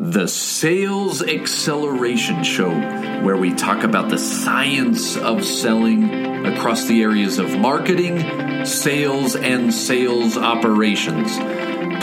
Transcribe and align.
the 0.00 0.28
Sales 0.28 1.22
Acceleration 1.22 2.44
Show, 2.44 2.70
where 2.70 3.36
we 3.36 3.52
talk 3.52 3.82
about 3.82 4.10
the 4.10 4.18
science 4.18 5.16
of 5.16 5.44
selling 5.44 6.46
across 6.46 6.84
the 6.84 7.02
areas 7.02 7.40
of 7.40 7.58
marketing, 7.58 8.64
sales, 8.64 9.34
and 9.34 9.74
sales 9.74 10.36
operations. 10.38 11.36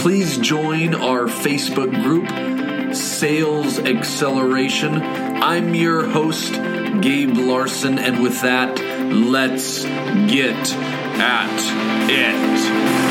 Please 0.01 0.37
join 0.37 0.93
our 0.93 1.27
Facebook 1.27 1.91
group, 2.03 2.93
Sales 2.93 3.79
Acceleration. 3.79 5.01
I'm 5.01 5.73
your 5.73 6.05
host, 6.05 6.51
Gabe 6.51 7.37
Larsen, 7.37 7.97
and 7.97 8.21
with 8.21 8.41
that, 8.41 8.77
let's 9.13 9.85
get 9.85 10.73
at 11.17 12.09
it. 12.11 13.04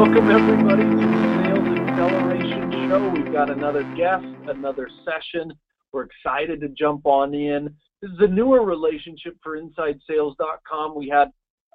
Welcome, 0.00 0.30
everybody, 0.30 0.82
to 0.82 0.96
the 0.96 1.44
Sales 1.44 1.78
Acceleration 1.78 2.88
Show. 2.88 3.10
We've 3.10 3.30
got 3.30 3.50
another 3.50 3.82
guest, 3.98 4.24
another 4.48 4.88
session. 5.04 5.52
We're 5.92 6.04
excited 6.04 6.62
to 6.62 6.68
jump 6.70 7.04
on 7.04 7.34
in. 7.34 7.64
This 8.00 8.10
is 8.12 8.16
a 8.20 8.26
newer 8.26 8.64
relationship 8.64 9.36
for 9.42 9.60
InsideSales.com. 9.60 10.96
We 10.96 11.10
had 11.10 11.28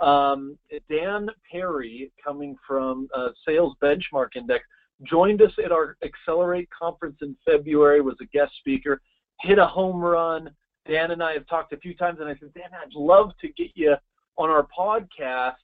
um, 0.04 0.58
Dan 0.90 1.30
Perry, 1.52 2.12
coming 2.22 2.56
from 2.68 3.08
uh, 3.16 3.28
Sales 3.48 3.76
Benchmark 3.80 4.30
Index, 4.36 4.66
joined 5.04 5.44
us 5.44 5.52
at 5.64 5.72
our 5.72 5.96
Accelerate 6.04 6.68
conference 6.72 7.18
in 7.22 7.36
February, 7.46 8.02
was 8.02 8.18
a 8.24 8.26
guest 8.36 8.54
speaker, 8.58 9.02
hit 9.42 9.60
a 9.60 9.68
home 9.68 10.02
run. 10.02 10.50
Dan 10.90 11.12
and 11.12 11.22
I 11.22 11.34
have 11.34 11.46
talked 11.46 11.74
a 11.74 11.78
few 11.78 11.94
times, 11.94 12.18
and 12.20 12.28
I 12.28 12.34
said, 12.40 12.56
Dan, 12.56 12.72
I'd 12.74 12.96
love 12.96 13.34
to 13.42 13.50
get 13.50 13.70
you 13.76 13.94
on 14.40 14.50
our 14.50 14.66
podcast 14.76 15.58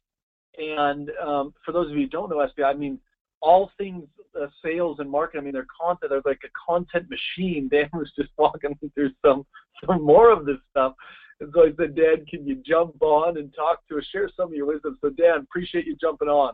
and 0.57 1.09
um, 1.23 1.53
for 1.65 1.71
those 1.71 1.89
of 1.89 1.97
you 1.97 2.03
who 2.03 2.07
don't 2.07 2.29
know 2.29 2.37
SBI, 2.37 2.65
I 2.65 2.73
mean, 2.73 2.99
all 3.41 3.71
things 3.77 4.03
uh, 4.39 4.47
sales 4.63 4.99
and 4.99 5.09
marketing, 5.09 5.41
I 5.41 5.43
mean, 5.45 5.53
they're 5.53 5.65
content, 5.79 6.11
they're 6.11 6.21
like 6.25 6.41
a 6.45 6.71
content 6.71 7.07
machine. 7.09 7.67
Dan 7.71 7.89
was 7.93 8.11
just 8.17 8.29
walking 8.37 8.77
through 8.93 9.11
some, 9.25 9.45
some 9.85 10.03
more 10.03 10.31
of 10.31 10.45
this 10.45 10.57
stuff. 10.69 10.93
And 11.39 11.51
so 11.55 11.63
I 11.63 11.71
said, 11.77 11.95
Dan, 11.95 12.25
can 12.29 12.45
you 12.45 12.61
jump 12.63 13.01
on 13.01 13.37
and 13.37 13.53
talk 13.55 13.87
to 13.89 13.97
us, 13.97 14.05
share 14.11 14.29
some 14.35 14.49
of 14.49 14.53
your 14.53 14.67
wisdom? 14.67 14.97
So, 15.01 15.09
Dan, 15.09 15.39
appreciate 15.39 15.87
you 15.87 15.95
jumping 15.99 16.27
on. 16.27 16.53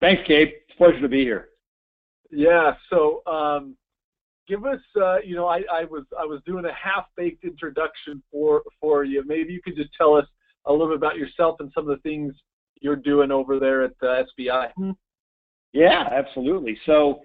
Thanks, 0.00 0.22
Gabe. 0.28 0.48
It's 0.48 0.74
a 0.74 0.76
pleasure 0.76 1.00
to 1.00 1.08
be 1.08 1.22
here. 1.22 1.48
Yeah. 2.30 2.74
So, 2.90 3.22
um, 3.26 3.74
give 4.46 4.66
us, 4.66 4.80
uh, 5.00 5.18
you 5.24 5.34
know, 5.34 5.46
I, 5.46 5.62
I 5.72 5.84
was 5.84 6.04
I 6.18 6.24
was 6.24 6.40
doing 6.44 6.66
a 6.66 6.72
half-baked 6.72 7.44
introduction 7.44 8.22
for 8.30 8.62
for 8.80 9.04
you. 9.04 9.22
Maybe 9.26 9.52
you 9.52 9.62
could 9.62 9.76
just 9.76 9.90
tell 9.96 10.14
us 10.14 10.26
a 10.66 10.72
little 10.72 10.88
bit 10.88 10.96
about 10.96 11.16
yourself 11.16 11.56
and 11.60 11.70
some 11.74 11.88
of 11.88 11.96
the 11.96 12.02
things 12.02 12.34
you're 12.80 12.96
doing 12.96 13.30
over 13.30 13.58
there 13.58 13.82
at 13.82 13.98
the 14.00 14.24
SBI. 14.38 14.72
Hmm. 14.76 14.90
Yeah, 15.72 16.08
absolutely. 16.10 16.78
So, 16.86 17.20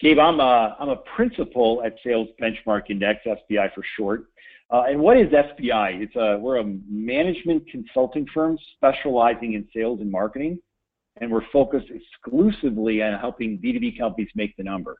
Gabe, 0.00 0.18
I'm 0.18 0.40
a, 0.40 0.76
I'm 0.80 0.88
a 0.88 0.96
principal 1.14 1.82
at 1.86 1.94
Sales 2.04 2.28
Benchmark 2.40 2.90
Index, 2.90 3.20
SBI 3.24 3.72
for 3.74 3.82
short. 3.96 4.24
Uh, 4.72 4.84
and 4.88 4.98
what 4.98 5.18
is 5.18 5.28
SBI? 5.28 6.02
It's 6.02 6.16
a, 6.16 6.38
we're 6.38 6.58
a 6.58 6.64
management 6.88 7.68
consulting 7.70 8.26
firm 8.32 8.58
specializing 8.74 9.52
in 9.52 9.68
sales 9.74 10.00
and 10.00 10.10
marketing, 10.10 10.58
and 11.20 11.30
we're 11.30 11.46
focused 11.52 11.88
exclusively 11.90 13.02
on 13.02 13.18
helping 13.20 13.58
B2B 13.58 13.98
companies 13.98 14.30
make 14.34 14.56
the 14.56 14.64
number. 14.64 14.96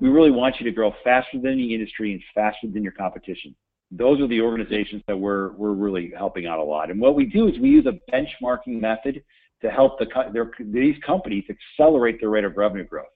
We 0.00 0.08
really 0.08 0.32
want 0.32 0.56
you 0.58 0.64
to 0.66 0.72
grow 0.72 0.92
faster 1.04 1.38
than 1.40 1.56
the 1.56 1.72
industry 1.72 2.12
and 2.12 2.22
faster 2.34 2.66
than 2.66 2.82
your 2.82 2.92
competition. 2.92 3.54
Those 3.92 4.20
are 4.20 4.26
the 4.26 4.40
organizations 4.40 5.02
that 5.06 5.16
we're, 5.16 5.52
we're 5.52 5.72
really 5.72 6.12
helping 6.16 6.46
out 6.46 6.58
a 6.58 6.62
lot. 6.62 6.90
And 6.90 7.00
what 7.00 7.14
we 7.14 7.26
do 7.26 7.46
is 7.46 7.58
we 7.60 7.68
use 7.68 7.86
a 7.86 8.12
benchmarking 8.12 8.80
method 8.80 9.22
to 9.62 9.70
help 9.70 9.98
the, 9.98 10.06
their, 10.32 10.50
these 10.58 10.96
companies 11.04 11.44
accelerate 11.48 12.20
their 12.20 12.30
rate 12.30 12.44
of 12.44 12.56
revenue 12.56 12.84
growth. 12.84 13.06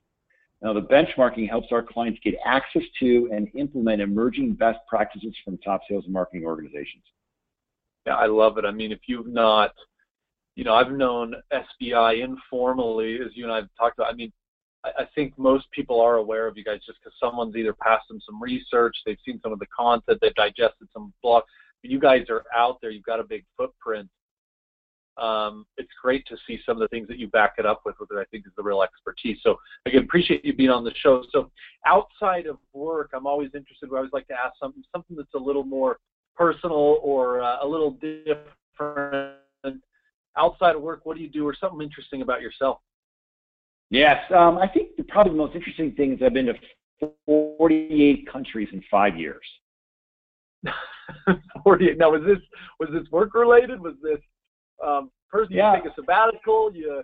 Now, 0.61 0.73
the 0.73 0.81
benchmarking 0.81 1.47
helps 1.47 1.67
our 1.71 1.83
clients 1.83 2.19
get 2.23 2.33
access 2.43 2.81
to 2.99 3.29
and 3.31 3.47
implement 3.53 4.01
emerging 4.01 4.53
best 4.53 4.79
practices 4.89 5.35
from 5.45 5.57
top 5.59 5.81
sales 5.87 6.05
and 6.05 6.13
marketing 6.13 6.45
organizations. 6.45 7.03
Yeah, 8.07 8.15
I 8.15 8.25
love 8.25 8.57
it. 8.57 8.65
I 8.65 8.71
mean, 8.71 8.91
if 8.91 8.99
you've 9.07 9.27
not, 9.27 9.71
you 10.55 10.63
know, 10.63 10.73
I've 10.73 10.91
known 10.91 11.35
SBI 11.53 12.23
informally, 12.23 13.19
as 13.23 13.35
you 13.35 13.43
and 13.43 13.53
I 13.53 13.57
have 13.57 13.69
talked 13.77 13.99
about. 13.99 14.11
I 14.11 14.15
mean, 14.15 14.31
I, 14.83 15.03
I 15.03 15.05
think 15.13 15.37
most 15.37 15.65
people 15.71 16.01
are 16.01 16.15
aware 16.15 16.47
of 16.47 16.57
you 16.57 16.63
guys 16.63 16.79
just 16.85 16.99
because 17.03 17.13
someone's 17.21 17.55
either 17.55 17.73
passed 17.73 18.07
them 18.07 18.19
some 18.25 18.41
research, 18.41 18.95
they've 19.05 19.17
seen 19.23 19.39
some 19.43 19.51
of 19.51 19.59
the 19.59 19.67
content, 19.67 20.17
they've 20.21 20.33
digested 20.33 20.87
some 20.91 21.13
blogs. 21.23 21.43
But 21.83 21.91
you 21.91 21.99
guys 21.99 22.25
are 22.29 22.43
out 22.55 22.77
there, 22.81 22.89
you've 22.89 23.03
got 23.03 23.19
a 23.19 23.23
big 23.23 23.45
footprint 23.55 24.09
um, 25.17 25.65
it's 25.77 25.89
great 26.01 26.25
to 26.27 26.37
see 26.45 26.59
some 26.65 26.77
of 26.77 26.81
the 26.81 26.87
things 26.89 27.07
that 27.07 27.17
you 27.17 27.27
back 27.27 27.55
it 27.57 27.65
up 27.65 27.81
with, 27.85 27.95
which 27.99 28.09
I 28.13 28.23
think 28.31 28.45
is 28.45 28.53
the 28.55 28.63
real 28.63 28.83
expertise. 28.83 29.37
So 29.43 29.57
again, 29.85 30.03
appreciate 30.03 30.45
you 30.45 30.53
being 30.53 30.69
on 30.69 30.83
the 30.83 30.93
show. 30.95 31.23
So 31.31 31.49
outside 31.85 32.45
of 32.45 32.57
work, 32.73 33.11
I'm 33.13 33.25
always 33.25 33.49
interested. 33.55 33.89
I 33.91 33.97
always 33.97 34.13
like 34.13 34.27
to 34.27 34.33
ask 34.33 34.53
something, 34.61 34.83
something 34.93 35.15
that's 35.15 35.33
a 35.33 35.39
little 35.39 35.63
more 35.63 35.99
personal 36.35 36.99
or 37.01 37.41
uh, 37.41 37.57
a 37.63 37.67
little 37.67 37.91
different. 37.91 39.35
Outside 40.37 40.75
of 40.75 40.81
work, 40.81 41.01
what 41.03 41.17
do 41.17 41.23
you 41.23 41.29
do, 41.29 41.47
or 41.47 41.55
something 41.59 41.81
interesting 41.81 42.21
about 42.21 42.41
yourself? 42.41 42.79
Yes, 43.89 44.17
um, 44.35 44.57
I 44.59 44.67
think 44.67 44.89
probably 45.07 45.31
the 45.31 45.37
most 45.37 45.55
interesting 45.55 45.93
thing 45.93 46.13
is 46.13 46.19
I've 46.21 46.33
been 46.33 46.45
to 46.45 47.09
48 47.25 48.31
countries 48.31 48.67
in 48.71 48.83
five 48.91 49.17
years. 49.17 49.41
48. 51.63 51.97
Now, 51.97 52.11
was 52.11 52.21
this 52.25 52.37
was 52.79 52.89
this 52.91 53.09
work 53.11 53.33
related? 53.33 53.79
Was 53.79 53.95
this 54.03 54.19
um, 54.85 55.11
person 55.29 55.55
yeah. 55.55 55.75
you 55.75 55.81
take 55.81 55.91
a 55.91 55.95
sabbatical, 55.95 56.71
you. 56.73 57.03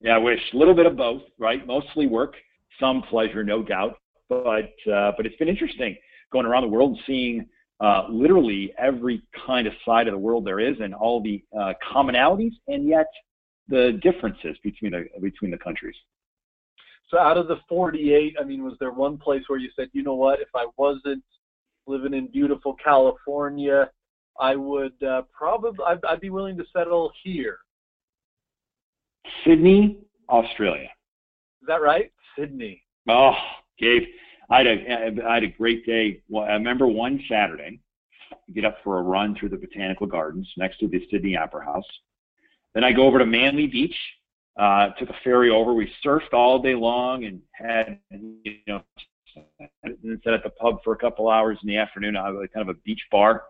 Yeah, 0.00 0.16
I 0.16 0.18
wish 0.18 0.40
a 0.52 0.56
little 0.56 0.74
bit 0.74 0.86
of 0.86 0.96
both, 0.96 1.22
right? 1.38 1.66
Mostly 1.66 2.06
work, 2.06 2.34
some 2.78 3.02
pleasure, 3.02 3.42
no 3.42 3.62
doubt, 3.62 3.98
but 4.28 4.72
uh, 4.92 5.12
but 5.16 5.24
it's 5.24 5.36
been 5.36 5.48
interesting 5.48 5.96
going 6.32 6.46
around 6.46 6.62
the 6.62 6.68
world 6.68 6.90
and 6.90 7.00
seeing 7.06 7.46
uh, 7.80 8.06
literally 8.10 8.72
every 8.78 9.22
kind 9.46 9.66
of 9.66 9.72
side 9.84 10.08
of 10.08 10.12
the 10.12 10.18
world 10.18 10.46
there 10.46 10.60
is, 10.60 10.76
and 10.80 10.94
all 10.94 11.22
the 11.22 11.42
uh, 11.58 11.72
commonalities, 11.92 12.52
and 12.68 12.86
yet 12.86 13.06
the 13.68 13.98
differences 14.02 14.56
between 14.62 14.92
the 14.92 15.06
between 15.20 15.50
the 15.50 15.58
countries. 15.58 15.96
So, 17.10 17.18
out 17.18 17.36
of 17.36 17.46
the 17.46 17.56
48, 17.68 18.36
I 18.40 18.44
mean, 18.44 18.64
was 18.64 18.74
there 18.80 18.90
one 18.90 19.16
place 19.16 19.42
where 19.46 19.58
you 19.58 19.70
said, 19.76 19.88
you 19.92 20.02
know 20.02 20.14
what, 20.14 20.40
if 20.40 20.48
I 20.56 20.66
wasn't 20.76 21.22
living 21.86 22.14
in 22.14 22.26
beautiful 22.26 22.74
California, 22.82 23.90
I 24.40 24.56
would 24.56 25.00
uh, 25.02 25.22
probably 25.36 25.84
I'd, 25.86 26.04
I'd 26.08 26.20
be 26.20 26.30
willing 26.30 26.56
to 26.58 26.64
settle 26.74 27.12
here. 27.22 27.58
Sydney, 29.44 29.98
Australia. 30.28 30.88
Is 31.62 31.68
that 31.68 31.82
right? 31.82 32.12
Sydney. 32.38 32.82
Oh, 33.08 33.34
Gabe, 33.78 34.04
I 34.50 34.58
had 34.58 34.66
a 34.66 35.26
I 35.26 35.34
had 35.34 35.44
a 35.44 35.48
great 35.48 35.86
day. 35.86 36.22
Well, 36.28 36.44
I 36.44 36.52
remember 36.52 36.86
one 36.86 37.20
Saturday, 37.28 37.80
get 38.54 38.64
up 38.64 38.78
for 38.84 38.98
a 38.98 39.02
run 39.02 39.36
through 39.36 39.50
the 39.50 39.56
botanical 39.56 40.06
gardens 40.06 40.48
next 40.56 40.78
to 40.78 40.88
the 40.88 41.06
Sydney 41.10 41.36
Opera 41.36 41.64
House. 41.64 41.84
Then 42.74 42.84
I 42.84 42.92
go 42.92 43.06
over 43.06 43.18
to 43.18 43.26
Manly 43.26 43.66
Beach, 43.66 43.96
uh, 44.58 44.90
took 44.98 45.10
a 45.10 45.16
ferry 45.24 45.50
over. 45.50 45.74
We 45.74 45.90
surfed 46.04 46.32
all 46.32 46.60
day 46.60 46.74
long 46.74 47.24
and 47.24 47.40
had 47.52 47.98
you 48.10 48.56
know 48.66 48.82
and 49.82 50.20
sat 50.24 50.32
at 50.32 50.42
the 50.42 50.50
pub 50.50 50.78
for 50.82 50.92
a 50.94 50.96
couple 50.96 51.28
hours 51.28 51.58
in 51.62 51.68
the 51.68 51.76
afternoon. 51.76 52.16
I 52.16 52.30
was 52.30 52.48
kind 52.54 52.68
of 52.68 52.74
a 52.74 52.78
beach 52.80 53.02
bar. 53.10 53.44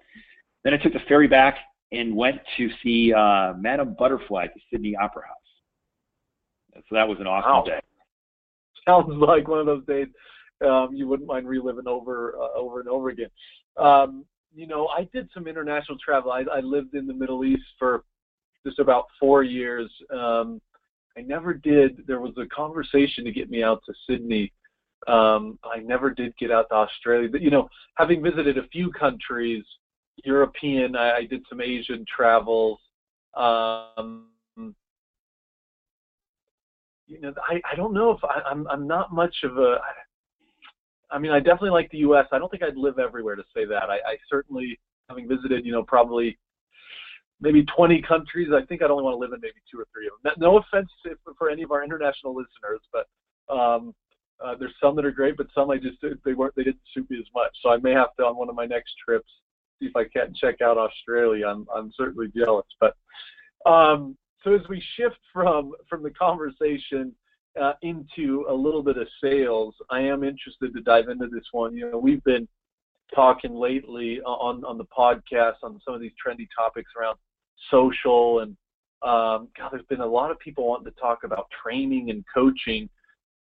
Then 0.67 0.75
I 0.75 0.79
took 0.79 0.95
the 0.95 1.01
ferry 1.07 1.29
back 1.29 1.59
and 1.93 2.17
went 2.17 2.41
to 2.57 2.69
see 2.83 3.13
uh, 3.13 3.53
Madame 3.57 3.95
Butterfly 3.97 4.47
at 4.47 4.51
the 4.53 4.61
Sydney 4.69 4.97
Opera 4.97 5.23
House. 5.29 6.83
So 6.89 6.97
that 6.97 7.07
was 7.07 7.21
an 7.21 7.29
awesome 7.29 7.53
wow. 7.53 7.63
day. 7.65 7.81
Sounds 8.85 9.07
like 9.17 9.47
one 9.47 9.61
of 9.61 9.67
those 9.67 9.87
days 9.87 10.09
um, 10.67 10.89
you 10.93 11.07
wouldn't 11.07 11.29
mind 11.29 11.47
reliving 11.47 11.87
over 11.87 12.35
uh, 12.37 12.59
over 12.59 12.81
and 12.81 12.89
over 12.89 13.11
again. 13.11 13.29
Um, 13.77 14.25
you 14.57 14.67
know, 14.67 14.89
I 14.89 15.09
did 15.13 15.29
some 15.33 15.47
international 15.47 15.99
travel. 16.05 16.33
I, 16.33 16.43
I 16.53 16.59
lived 16.59 16.95
in 16.97 17.07
the 17.07 17.15
Middle 17.15 17.45
East 17.45 17.63
for 17.79 18.03
just 18.67 18.81
about 18.81 19.05
four 19.21 19.45
years. 19.45 19.89
Um, 20.13 20.61
I 21.17 21.21
never 21.21 21.55
did. 21.55 22.03
There 22.09 22.21
was 22.21 22.33
a 22.39 22.47
conversation 22.47 23.25
to 23.25 23.31
get 23.31 23.51
me 23.51 23.63
out 23.63 23.83
to 23.87 23.95
Sydney. 24.11 24.53
Um, 25.07 25.61
I 25.63 25.79
never 25.79 26.11
did 26.11 26.37
get 26.39 26.51
out 26.51 26.67
to 26.71 26.75
Australia. 26.75 27.29
But 27.31 27.43
you 27.43 27.51
know, 27.51 27.69
having 27.99 28.21
visited 28.21 28.59
a 28.59 28.67
few 28.73 28.91
countries, 28.91 29.63
European. 30.25 30.97
I, 30.97 31.17
I 31.19 31.25
did 31.25 31.45
some 31.49 31.61
Asian 31.61 32.05
travels. 32.15 32.79
Um, 33.35 34.29
you 37.07 37.21
know, 37.21 37.33
I, 37.49 37.61
I 37.71 37.77
don't 37.77 37.93
know 37.95 38.11
if 38.11 38.25
I, 38.25 38.41
I'm 38.51 38.67
I'm 38.69 38.87
not 38.87 39.13
much 39.13 39.35
of 39.45 39.59
a. 39.59 39.77
I 41.11 41.19
mean, 41.19 41.31
I 41.31 41.39
definitely 41.39 41.71
like 41.71 41.91
the 41.91 41.99
U.S. 41.99 42.27
I 42.33 42.39
don't 42.39 42.51
think 42.51 42.63
I'd 42.65 42.77
live 42.77 42.99
everywhere 42.99 43.37
to 43.37 43.45
say 43.55 43.65
that. 43.67 43.85
I, 43.85 43.97
I 43.97 44.17
certainly, 44.29 44.79
having 45.09 45.29
visited, 45.29 45.65
you 45.65 45.71
know, 45.71 45.85
probably 45.85 46.37
maybe 47.41 47.65
20 47.77 48.03
countries. 48.03 48.49
I 48.53 48.65
think 48.67 48.83
I'd 48.83 48.91
only 48.91 49.05
want 49.05 49.15
to 49.15 49.19
live 49.19 49.33
in 49.33 49.41
maybe 49.41 49.61
two 49.71 49.79
or 49.79 49.87
three 49.93 50.09
of 50.09 50.15
them. 50.23 50.35
No 50.39 50.59
offense 50.59 50.91
to, 51.05 51.17
for 51.39 51.49
any 51.49 51.63
of 51.63 51.71
our 51.71 51.85
international 51.85 52.35
listeners, 52.35 52.81
but 52.93 53.07
um, 53.55 53.95
Uh, 54.45 54.55
there's 54.59 54.75
some 54.83 54.95
that 54.97 55.05
are 55.05 55.11
great, 55.11 55.37
but 55.37 55.47
some 55.55 55.71
I 55.71 55.79
just 55.79 55.97
they 56.25 56.35
weren't 56.35 56.55
they 56.57 56.65
didn't 56.65 56.81
suit 56.93 57.09
me 57.09 57.19
as 57.19 57.25
much. 57.35 57.53
So 57.63 57.71
I 57.71 57.79
may 57.79 57.93
have 57.93 58.15
to 58.17 58.25
on 58.25 58.37
one 58.37 58.51
of 58.51 58.55
my 58.55 58.67
next 58.67 58.93
trips 59.05 59.31
see 59.79 59.87
if 59.87 59.97
I 59.97 60.05
can 60.05 60.35
check 60.35 60.61
out 60.61 60.79
Australia. 60.79 61.47
I'm 61.47 61.67
I'm 61.75 61.93
certainly 61.97 62.29
jealous. 62.37 62.67
But 62.81 62.97
um, 63.71 64.17
so 64.43 64.55
as 64.55 64.63
we 64.69 64.83
shift 64.97 65.19
from 65.33 65.73
from 65.89 66.03
the 66.03 66.11
conversation 66.11 67.13
uh, 67.61 67.73
into 67.83 68.47
a 68.49 68.55
little 68.55 68.83
bit 68.83 68.99
of 68.99 69.09
sales, 69.23 69.75
I 69.91 70.01
am 70.01 70.25
interested 70.25 70.75
to 70.75 70.81
dive 70.83 71.09
into 71.09 71.29
this 71.29 71.47
one. 71.53 71.75
You 71.75 71.91
know, 71.91 71.99
we've 71.99 72.25
been 72.25 72.49
talking 73.15 73.55
lately 73.55 74.21
on 74.23 74.65
on 74.65 74.79
the 74.79 74.87
podcast 74.87 75.57
on 75.63 75.81
some 75.85 75.95
of 75.95 76.01
these 76.01 76.13
trendy 76.25 76.49
topics 76.57 76.91
around 76.99 77.19
social 77.71 78.41
and 78.41 78.57
um, 79.03 79.49
God, 79.57 79.71
there's 79.73 79.85
been 79.89 80.01
a 80.01 80.07
lot 80.07 80.31
of 80.31 80.39
people 80.39 80.67
wanting 80.67 80.93
to 80.93 81.01
talk 81.01 81.25
about 81.25 81.49
training 81.63 82.11
and 82.11 82.25
coaching. 82.33 82.89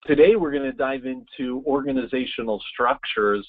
Today, 0.06 0.36
we're 0.36 0.52
going 0.52 0.64
to 0.64 0.74
dive 0.74 1.06
into 1.06 1.64
organizational 1.66 2.62
structures, 2.74 3.48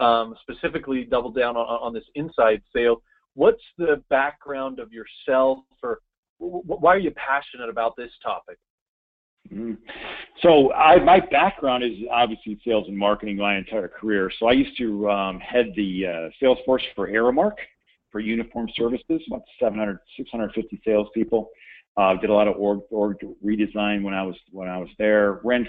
um, 0.00 0.34
specifically 0.42 1.04
double 1.04 1.30
down 1.30 1.56
on, 1.56 1.66
on 1.66 1.92
this 1.92 2.04
inside 2.14 2.62
sale. 2.74 3.02
What's 3.34 3.62
the 3.76 4.02
background 4.10 4.78
of 4.80 4.92
yourself, 4.92 5.58
or 5.82 6.00
why 6.38 6.94
are 6.94 6.98
you 6.98 7.12
passionate 7.12 7.68
about 7.68 7.96
this 7.96 8.10
topic? 8.22 8.58
Mm-hmm. 9.52 9.74
So 10.42 10.72
I, 10.72 11.02
my 11.02 11.20
background 11.20 11.82
is 11.82 11.92
obviously 12.10 12.58
sales 12.66 12.84
and 12.88 12.96
marketing 12.96 13.36
my 13.36 13.56
entire 13.56 13.88
career. 13.88 14.30
So 14.38 14.46
I 14.46 14.52
used 14.52 14.76
to 14.78 15.10
um, 15.10 15.40
head 15.40 15.72
the 15.74 16.06
uh, 16.06 16.28
sales 16.40 16.58
force 16.66 16.82
for 16.94 17.08
Aramark 17.08 17.54
for 18.10 18.20
uniform 18.20 18.68
services, 18.76 19.20
about 19.26 19.42
700, 19.60 19.98
650 20.16 20.80
salespeople. 20.84 21.50
Uh, 21.96 22.14
did 22.20 22.30
a 22.30 22.32
lot 22.32 22.46
of 22.46 22.56
org, 22.56 22.80
org 22.90 23.16
redesign 23.44 24.02
when 24.02 24.14
I 24.14 24.22
was 24.22 24.36
when 24.52 24.68
I 24.68 24.78
was 24.78 24.88
there. 24.98 25.40
Ran 25.42 25.66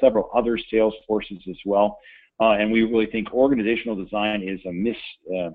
several 0.00 0.30
other 0.34 0.58
sales 0.70 0.92
forces 1.06 1.38
as 1.48 1.56
well, 1.64 1.98
uh, 2.42 2.52
and 2.54 2.72
we 2.72 2.82
really 2.82 3.06
think 3.06 3.32
organizational 3.32 3.96
design 3.96 4.42
is 4.42 4.60
a 4.66 4.72
miss 4.72 4.96
uh, 5.34 5.50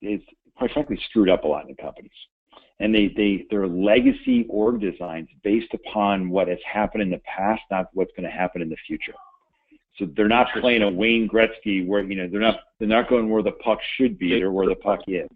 is 0.00 0.20
quite 0.56 0.70
frankly 0.72 0.98
screwed 1.08 1.30
up 1.30 1.44
a 1.44 1.48
lot 1.48 1.68
in 1.68 1.74
companies 1.76 2.10
and 2.82 2.92
they 2.92 3.08
they 3.16 3.46
they're 3.48 3.68
legacy 3.68 4.44
org 4.48 4.80
designs 4.80 5.28
based 5.44 5.72
upon 5.72 6.28
what 6.28 6.48
has 6.48 6.58
happened 6.70 7.02
in 7.02 7.10
the 7.10 7.20
past, 7.24 7.62
not 7.70 7.86
what's 7.94 8.10
going 8.16 8.28
to 8.28 8.36
happen 8.36 8.60
in 8.60 8.68
the 8.68 8.76
future. 8.86 9.14
So 9.98 10.06
they're 10.16 10.28
not 10.28 10.48
playing 10.60 10.82
a 10.82 10.90
Wayne 10.90 11.28
Gretzky 11.28 11.86
where 11.86 12.02
you 12.02 12.16
know 12.16 12.28
they're 12.28 12.40
not 12.40 12.56
they're 12.78 12.88
not 12.88 13.08
going 13.08 13.30
where 13.30 13.42
the 13.42 13.52
puck 13.52 13.78
should 13.96 14.18
be 14.18 14.42
or 14.42 14.50
where 14.50 14.68
the 14.68 14.74
puck 14.74 15.00
is. 15.06 15.28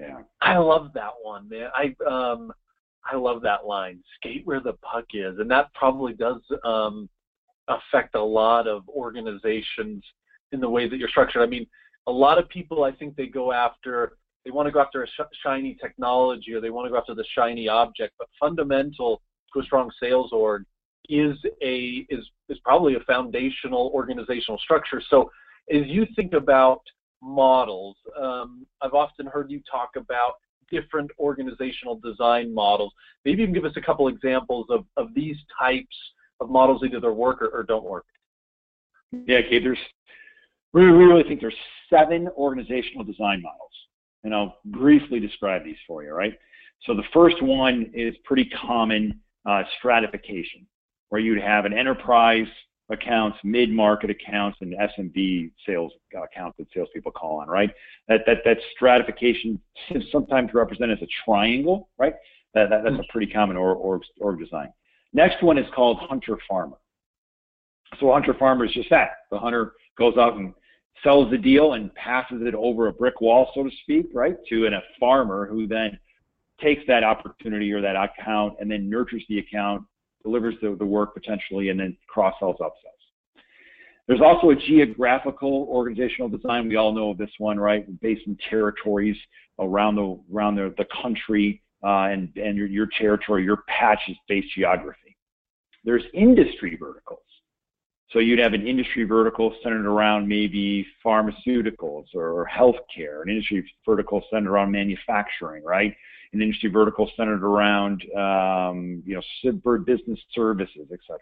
Yeah. 0.00 0.20
I 0.40 0.56
love 0.56 0.92
that 0.94 1.12
one, 1.22 1.48
man. 1.48 1.68
I 1.74 1.94
um 2.10 2.52
I 3.04 3.16
love 3.16 3.42
that 3.42 3.66
line. 3.66 4.02
Skate 4.16 4.46
where 4.46 4.60
the 4.60 4.74
puck 4.74 5.04
is, 5.12 5.38
and 5.38 5.50
that 5.50 5.74
probably 5.74 6.14
does 6.14 6.40
um 6.64 7.08
affect 7.68 8.14
a 8.14 8.22
lot 8.22 8.66
of 8.66 8.88
organizations 8.88 10.02
in 10.54 10.60
the 10.60 10.68
way 10.68 10.88
that 10.88 10.96
you're 10.96 11.08
structured. 11.08 11.42
I 11.42 11.46
mean, 11.46 11.66
a 12.06 12.12
lot 12.12 12.38
of 12.38 12.48
people 12.48 12.84
I 12.84 12.92
think 12.92 13.16
they 13.16 13.26
go 13.26 13.52
after 13.52 14.16
they 14.44 14.50
want 14.50 14.66
to 14.66 14.72
go 14.72 14.80
after 14.80 15.02
a 15.02 15.06
sh- 15.06 15.36
shiny 15.42 15.76
technology 15.82 16.52
or 16.54 16.60
they 16.60 16.70
want 16.70 16.86
to 16.86 16.90
go 16.90 16.98
after 16.98 17.14
the 17.14 17.24
shiny 17.34 17.66
object, 17.68 18.12
but 18.18 18.28
fundamental 18.38 19.22
to 19.52 19.60
a 19.60 19.64
strong 19.64 19.90
sales 20.00 20.32
org 20.32 20.64
is 21.08 21.36
a 21.62 22.06
is 22.08 22.24
is 22.48 22.58
probably 22.64 22.94
a 22.94 23.00
foundational 23.00 23.90
organizational 23.94 24.58
structure. 24.58 25.02
So 25.10 25.30
as 25.70 25.82
you 25.86 26.06
think 26.14 26.34
about 26.34 26.82
models, 27.22 27.96
um, 28.20 28.66
I've 28.82 28.94
often 28.94 29.26
heard 29.26 29.50
you 29.50 29.60
talk 29.70 29.90
about 29.96 30.34
different 30.70 31.10
organizational 31.18 31.96
design 31.96 32.54
models. 32.54 32.92
Maybe 33.24 33.40
you 33.40 33.46
can 33.46 33.54
give 33.54 33.64
us 33.64 33.76
a 33.76 33.80
couple 33.80 34.08
examples 34.08 34.66
of, 34.70 34.84
of 34.96 35.14
these 35.14 35.36
types 35.58 35.96
of 36.40 36.50
models, 36.50 36.82
either 36.84 37.00
they 37.00 37.08
work 37.08 37.40
or, 37.42 37.48
or 37.48 37.62
don't 37.62 37.84
work. 37.84 38.06
Yeah, 39.26 39.40
Gabe, 39.42 39.62
there's 39.62 39.78
we 40.82 40.84
really 40.84 41.22
think 41.22 41.40
there's 41.40 41.54
seven 41.88 42.28
organizational 42.36 43.04
design 43.04 43.40
models 43.42 43.70
and 44.24 44.34
I'll 44.34 44.58
briefly 44.64 45.20
describe 45.20 45.64
these 45.64 45.76
for 45.86 46.02
you, 46.02 46.12
right? 46.12 46.32
So 46.86 46.94
the 46.94 47.04
first 47.12 47.40
one 47.42 47.90
is 47.94 48.14
pretty 48.24 48.50
common 48.66 49.20
uh, 49.46 49.62
stratification, 49.78 50.66
where 51.10 51.20
you'd 51.20 51.40
have 51.40 51.66
an 51.66 51.72
enterprise 51.72 52.46
accounts, 52.90 53.38
mid-market 53.44 54.10
accounts, 54.10 54.58
and 54.60 54.74
SMB 54.74 55.50
sales 55.66 55.92
accounts 56.12 56.58
that 56.58 56.66
salespeople 56.74 57.12
call 57.12 57.40
on, 57.40 57.48
right? 57.48 57.70
That 58.08 58.20
that 58.26 58.38
that 58.44 58.58
stratification 58.74 59.60
is 59.90 60.02
sometimes 60.12 60.52
represented 60.52 60.98
as 60.98 61.02
a 61.02 61.10
triangle, 61.24 61.88
right? 61.98 62.14
That, 62.54 62.70
that 62.70 62.84
that's 62.84 62.96
a 62.96 63.12
pretty 63.12 63.30
common 63.30 63.56
org, 63.56 63.78
org, 63.78 64.02
org 64.20 64.38
design. 64.38 64.72
Next 65.12 65.42
one 65.42 65.58
is 65.58 65.66
called 65.74 65.98
hunter 66.00 66.36
farmer. 66.48 66.76
So 68.00 68.12
hunter 68.12 68.34
farmer 68.34 68.64
is 68.64 68.72
just 68.72 68.90
that. 68.90 69.10
The 69.30 69.38
hunter 69.38 69.72
goes 69.96 70.16
out 70.16 70.36
and 70.36 70.52
sells 71.02 71.30
the 71.30 71.38
deal 71.38 71.74
and 71.74 71.94
passes 71.94 72.42
it 72.42 72.54
over 72.54 72.86
a 72.88 72.92
brick 72.92 73.20
wall, 73.20 73.50
so 73.54 73.64
to 73.64 73.70
speak, 73.82 74.06
right, 74.14 74.36
to 74.48 74.66
an, 74.66 74.74
a 74.74 74.80
farmer 74.98 75.46
who 75.46 75.66
then 75.66 75.98
takes 76.60 76.82
that 76.86 77.02
opportunity 77.02 77.72
or 77.72 77.80
that 77.80 77.96
account 77.96 78.54
and 78.60 78.70
then 78.70 78.88
nurtures 78.88 79.24
the 79.28 79.38
account, 79.38 79.82
delivers 80.22 80.54
the, 80.62 80.76
the 80.78 80.84
work 80.84 81.14
potentially, 81.14 81.70
and 81.70 81.80
then 81.80 81.96
cross 82.08 82.34
sells, 82.38 82.56
upsells. 82.60 82.94
There's 84.06 84.20
also 84.20 84.50
a 84.50 84.56
geographical 84.56 85.66
organizational 85.70 86.28
design. 86.28 86.68
We 86.68 86.76
all 86.76 86.92
know 86.92 87.10
of 87.10 87.18
this 87.18 87.30
one, 87.38 87.58
right? 87.58 87.84
Based 88.00 88.20
in 88.26 88.36
territories 88.50 89.16
around 89.58 89.96
the 89.96 90.20
around 90.32 90.56
the, 90.56 90.74
the 90.76 90.84
country 91.02 91.62
uh, 91.82 92.08
and 92.12 92.30
and 92.36 92.56
your, 92.56 92.66
your 92.66 92.88
territory, 92.98 93.44
your 93.44 93.62
patch 93.66 94.00
is 94.08 94.16
based 94.28 94.48
geography. 94.54 95.16
There's 95.84 96.02
industry 96.12 96.76
verticals. 96.78 97.23
So 98.12 98.20
you'd 98.20 98.38
have 98.38 98.52
an 98.54 98.66
industry 98.66 99.04
vertical 99.04 99.54
centered 99.62 99.86
around 99.86 100.28
maybe 100.28 100.86
pharmaceuticals 101.04 102.14
or 102.14 102.48
healthcare, 102.52 103.22
an 103.22 103.28
industry 103.28 103.68
vertical 103.84 104.22
centered 104.30 104.50
around 104.50 104.70
manufacturing, 104.70 105.64
right? 105.64 105.94
An 106.32 106.42
industry 106.42 106.70
vertical 106.70 107.10
centered 107.16 107.42
around, 107.42 108.02
um, 108.16 109.02
you 109.04 109.14
know, 109.14 109.78
business 109.78 110.20
services, 110.32 110.88
etc. 110.92 111.18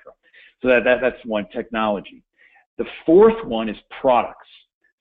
So 0.61 0.69
that, 0.69 0.85
that 0.85 1.01
that's 1.01 1.25
one 1.25 1.47
technology. 1.53 2.23
The 2.79 2.87
fourth 3.07 3.45
one 3.45 3.69
is 3.69 3.77
products. 4.01 4.49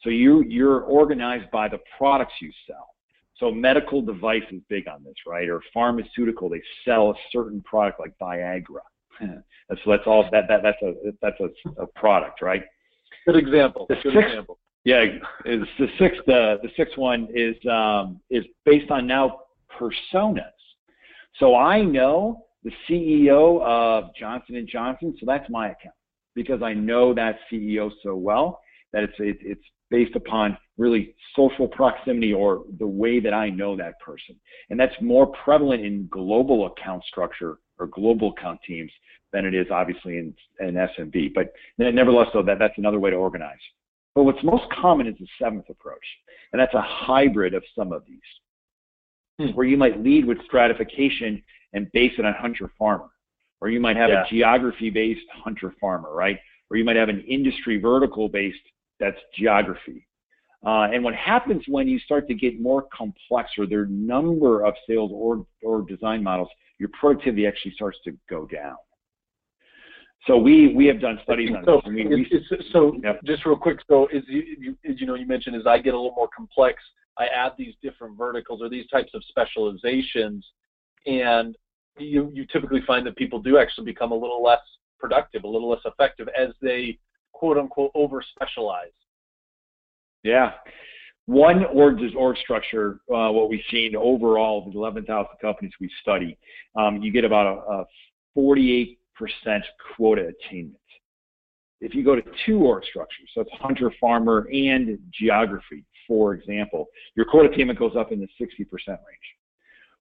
So 0.01 0.09
you 0.09 0.43
you're 0.43 0.81
organized 0.81 1.49
by 1.51 1.67
the 1.67 1.79
products 1.97 2.33
you 2.41 2.51
sell. 2.67 2.89
So 3.37 3.51
medical 3.51 4.01
device 4.01 4.43
is 4.51 4.61
big 4.69 4.87
on 4.87 5.03
this, 5.03 5.15
right? 5.25 5.49
Or 5.49 5.61
pharmaceutical, 5.73 6.47
they 6.47 6.61
sell 6.85 7.09
a 7.09 7.15
certain 7.31 7.61
product 7.61 7.99
like 7.99 8.13
Viagra. 8.19 8.85
That's 9.19 9.81
that's 9.85 10.03
all 10.05 10.27
that, 10.31 10.45
that 10.47 10.61
that's 10.63 10.81
a 10.81 10.93
that's 11.21 11.39
a, 11.39 11.81
a 11.83 11.87
product, 11.87 12.41
right? 12.41 12.63
Good 13.25 13.37
example. 13.37 13.85
The 13.87 13.95
Good 13.95 14.13
sixth, 14.13 14.27
example. 14.29 14.59
Yeah, 14.83 15.05
is 15.45 15.61
the 15.77 15.87
sixth 15.99 16.21
uh, 16.21 16.57
the 16.63 16.69
sixth 16.75 16.97
one 16.97 17.27
is 17.33 17.55
um, 17.69 18.19
is 18.29 18.43
based 18.65 18.89
on 18.91 19.07
now 19.07 19.41
personas. 19.79 20.41
So 21.39 21.55
I 21.55 21.81
know 21.81 22.45
the 22.63 22.71
CEO 22.89 23.61
of 23.61 24.13
Johnson 24.19 24.55
and 24.55 24.67
Johnson, 24.67 25.15
so 25.19 25.25
that's 25.25 25.49
my 25.49 25.67
account 25.67 25.95
because 26.35 26.61
I 26.63 26.73
know 26.73 27.13
that 27.13 27.39
CEO 27.51 27.91
so 28.03 28.15
well 28.15 28.59
that 28.93 29.03
it's 29.03 29.13
it, 29.19 29.37
it's 29.41 29.63
based 29.89 30.15
upon 30.15 30.57
really 30.77 31.13
social 31.35 31.67
proximity 31.67 32.33
or 32.33 32.63
the 32.79 32.87
way 32.87 33.19
that 33.19 33.33
I 33.33 33.49
know 33.49 33.75
that 33.77 33.99
person, 33.99 34.35
and 34.69 34.79
that's 34.79 34.95
more 34.99 35.27
prevalent 35.27 35.85
in 35.85 36.07
global 36.11 36.65
account 36.65 37.03
structure 37.03 37.59
or 37.81 37.87
global 37.87 38.31
account 38.37 38.59
teams 38.65 38.91
than 39.33 39.45
it 39.45 39.53
is 39.53 39.67
obviously 39.71 40.17
in, 40.17 40.33
in 40.59 40.75
SMB. 40.75 41.33
But 41.33 41.53
nevertheless, 41.77 42.27
though, 42.33 42.43
that, 42.43 42.59
that's 42.59 42.77
another 42.77 42.99
way 42.99 43.09
to 43.09 43.15
organize. 43.15 43.59
But 44.13 44.23
what's 44.23 44.43
most 44.43 44.65
common 44.71 45.07
is 45.07 45.15
the 45.19 45.27
seventh 45.41 45.69
approach, 45.69 46.05
and 46.51 46.59
that's 46.59 46.73
a 46.73 46.81
hybrid 46.81 47.53
of 47.53 47.63
some 47.77 47.93
of 47.93 48.03
these, 48.07 48.19
hmm. 49.39 49.55
where 49.55 49.65
you 49.65 49.77
might 49.77 50.03
lead 50.03 50.25
with 50.25 50.43
stratification 50.45 51.41
and 51.73 51.91
base 51.93 52.11
it 52.17 52.25
on 52.25 52.33
hunter 52.33 52.71
farmer, 52.77 53.09
or 53.61 53.69
you 53.69 53.79
might 53.79 53.95
have 53.95 54.09
yeah. 54.09 54.23
a 54.23 54.29
geography 54.29 54.89
based 54.89 55.25
hunter 55.33 55.73
farmer, 55.79 56.13
right? 56.13 56.39
Or 56.69 56.77
you 56.77 56.83
might 56.83 56.97
have 56.97 57.09
an 57.09 57.21
industry 57.21 57.79
vertical 57.79 58.27
based 58.27 58.59
that's 58.99 59.17
geography. 59.37 60.05
Uh, 60.63 60.87
and 60.93 61.03
what 61.03 61.15
happens 61.15 61.63
when 61.67 61.87
you 61.87 61.97
start 61.99 62.27
to 62.27 62.35
get 62.35 62.61
more 62.61 62.85
complex 62.95 63.49
or 63.57 63.65
there 63.65 63.79
are 63.79 63.85
number 63.87 64.63
of 64.63 64.75
sales 64.87 65.09
or, 65.11 65.45
or 65.63 65.81
design 65.81 66.21
models, 66.21 66.49
your 66.81 66.89
productivity 66.99 67.45
actually 67.45 67.73
starts 67.73 67.99
to 68.03 68.17
go 68.27 68.47
down. 68.47 68.75
So 70.25 70.35
we 70.35 70.73
we 70.73 70.87
have 70.87 70.99
done 70.99 71.19
studies 71.23 71.51
on 71.55 71.63
so, 71.63 71.81
this. 71.85 71.93
We, 71.93 72.41
so 72.71 72.95
yep. 73.03 73.19
just 73.23 73.45
real 73.45 73.55
quick, 73.55 73.77
so 73.87 74.07
is 74.07 74.23
you, 74.27 74.43
you, 74.59 74.75
you 74.83 75.05
know 75.05 75.13
you 75.13 75.27
mentioned 75.27 75.55
as 75.55 75.67
I 75.67 75.77
get 75.77 75.93
a 75.93 75.97
little 75.97 76.15
more 76.15 76.29
complex, 76.35 76.81
I 77.19 77.27
add 77.27 77.51
these 77.57 77.75
different 77.83 78.17
verticals 78.17 78.61
or 78.63 78.69
these 78.69 78.87
types 78.87 79.11
of 79.13 79.23
specializations, 79.29 80.45
and 81.05 81.55
you 81.99 82.31
you 82.33 82.45
typically 82.51 82.81
find 82.85 83.05
that 83.05 83.15
people 83.15 83.39
do 83.39 83.59
actually 83.59 83.85
become 83.85 84.11
a 84.11 84.15
little 84.15 84.43
less 84.43 84.59
productive, 84.99 85.43
a 85.43 85.47
little 85.47 85.69
less 85.69 85.81
effective 85.85 86.27
as 86.37 86.49
they 86.63 86.97
quote 87.31 87.57
unquote 87.59 87.91
over 87.93 88.23
specialize. 88.35 88.89
Yeah. 90.23 90.51
One 91.31 91.63
org, 91.67 92.01
org 92.17 92.35
structure, 92.39 92.99
uh, 93.09 93.31
what 93.31 93.49
we've 93.49 93.63
seen 93.71 93.95
overall, 93.95 94.69
the 94.69 94.77
11,000 94.77 95.27
companies 95.41 95.71
we 95.79 95.89
study, 96.01 96.37
um, 96.75 97.01
you 97.01 97.09
get 97.09 97.23
about 97.23 97.45
a, 97.47 97.71
a 97.71 97.85
48 98.35 98.99
quota 99.95 100.27
attainment. 100.27 100.75
If 101.79 101.95
you 101.95 102.03
go 102.03 102.17
to 102.17 102.21
two 102.45 102.59
org 102.59 102.83
structures, 102.83 103.29
so 103.33 103.39
it's 103.39 103.51
hunter, 103.53 103.93
farmer, 103.97 104.49
and 104.51 104.99
geography, 105.17 105.85
for 106.05 106.33
example, 106.33 106.87
your 107.15 107.25
quota 107.25 107.49
attainment 107.49 107.79
goes 107.79 107.95
up 107.95 108.11
in 108.11 108.19
the 108.19 108.27
60% 108.37 108.67
range. 108.89 108.99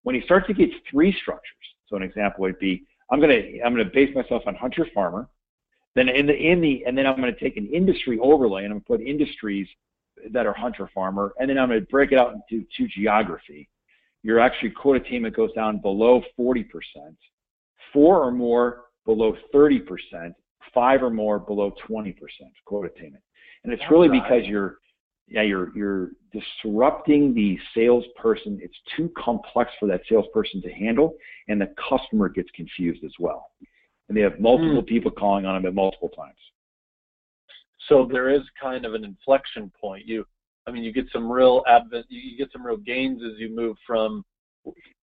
When 0.03 0.17
you 0.17 0.23
start 0.23 0.49
to 0.49 0.53
get 0.53 0.71
three 0.91 1.17
structures, 1.23 1.55
so 1.87 1.95
an 1.95 2.03
example 2.03 2.41
would 2.41 2.59
be, 2.59 2.83
I'm 3.13 3.21
gonna 3.21 3.41
I'm 3.65 3.73
gonna 3.73 3.85
base 3.85 4.13
myself 4.17 4.43
on 4.49 4.57
hunter 4.57 4.85
farmer, 4.93 5.29
then 5.95 6.09
in 6.09 6.27
the 6.27 6.35
in 6.35 6.61
the 6.61 6.83
and 6.89 6.99
then 6.99 7.07
I'm 7.07 7.15
gonna 7.21 7.39
take 7.39 7.57
an 7.57 7.69
industry 7.73 8.19
overlay 8.21 8.65
and 8.65 8.73
I'm 8.73 8.81
gonna 8.81 8.99
put 8.99 9.07
industries 9.07 9.69
that 10.33 10.47
are 10.47 10.55
hunter 10.55 10.89
farmer, 10.95 11.33
and 11.39 11.51
then 11.51 11.59
I'm 11.59 11.69
gonna 11.69 11.83
break 11.83 12.13
it 12.13 12.19
out 12.19 12.35
into 12.35 12.67
two 12.77 12.89
geography. 12.89 13.69
Your 14.23 14.39
actually 14.39 14.71
quota 14.71 15.01
attainment 15.01 15.35
goes 15.35 15.53
down 15.53 15.79
below 15.79 16.23
40%, 16.39 16.67
four 17.93 18.23
or 18.23 18.31
more 18.31 18.85
below 19.07 19.35
30%, 19.55 20.35
five 20.75 21.03
or 21.03 21.11
more 21.11 21.39
below 21.39 21.73
20% 21.89 22.15
quota 22.65 22.89
attainment. 22.95 23.23
And 23.65 23.73
it's 23.73 23.83
really 23.91 24.09
because 24.09 24.47
you're 24.47 24.79
yeah, 25.31 25.43
you're 25.43 25.75
you're 25.77 26.11
disrupting 26.33 27.35
the 27.35 27.59
salesperson. 27.75 28.59
It's 28.61 28.77
too 28.97 29.13
complex 29.17 29.71
for 29.79 29.87
that 29.87 30.03
salesperson 30.09 30.61
to 30.63 30.73
handle, 30.73 31.15
and 31.49 31.61
the 31.61 31.73
customer 31.89 32.29
gets 32.29 32.51
confused 32.55 33.05
as 33.05 33.13
well. 33.21 33.51
And 34.09 34.19
they 34.19 34.23
have 34.23 34.41
multiple 34.41 34.83
mm. 34.83 34.87
people 34.87 35.13
calling 35.13 35.47
on 35.47 35.55
them 35.55 35.67
at 35.67 35.75
multiple 35.75 36.09
times. 36.09 36.37
So 37.91 38.09
there 38.11 38.31
is 38.31 38.41
kind 38.61 38.87
of 38.87 38.95
an 38.95 39.05
inflection 39.05 39.71
point. 39.79 40.07
You, 40.07 40.25
I 40.67 40.71
mean, 40.71 40.83
you 40.83 40.93
get 40.93 41.07
some 41.13 41.31
real 41.31 41.63
advent, 41.67 42.07
you 42.09 42.39
get 42.39 42.51
some 42.53 42.65
real 42.65 42.79
gains 42.79 43.21
as 43.23 43.39
you 43.39 43.55
move 43.55 43.77
from 43.87 44.25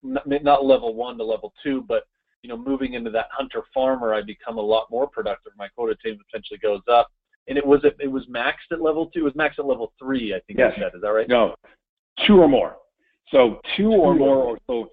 not 0.03 0.65
level 0.65 0.95
one 0.95 1.17
to 1.17 1.23
level 1.23 1.53
two, 1.61 1.83
but 1.87 2.03
you 2.41 2.49
know, 2.49 2.57
moving 2.57 2.93
into 2.93 3.09
that 3.11 3.27
hunter 3.31 3.63
farmer, 3.73 4.13
I 4.13 4.21
become 4.21 4.57
a 4.57 4.61
lot 4.61 4.87
more 4.89 5.07
productive. 5.07 5.51
My 5.57 5.67
quota 5.67 5.93
attainment 5.99 6.25
potentially 6.31 6.59
goes 6.59 6.81
up 6.89 7.11
and 7.47 7.57
it 7.57 7.65
was 7.65 7.81
it 7.83 8.07
was 8.11 8.25
maxed 8.27 8.71
at 8.71 8.81
level 8.81 9.07
two. 9.07 9.21
It 9.21 9.23
was 9.23 9.33
maxed 9.33 9.59
at 9.59 9.65
level 9.65 9.93
three, 9.99 10.33
I 10.33 10.39
think 10.47 10.59
yes. 10.59 10.73
you 10.75 10.83
said. 10.83 10.91
Is 10.95 11.01
that 11.01 11.09
right? 11.09 11.27
No, 11.27 11.55
two 12.25 12.39
or 12.39 12.47
more. 12.47 12.77
So 13.31 13.59
two, 13.75 13.83
two 13.83 13.91
or 13.91 14.15
more. 14.15 14.37
Or 14.37 14.57
so 14.67 14.89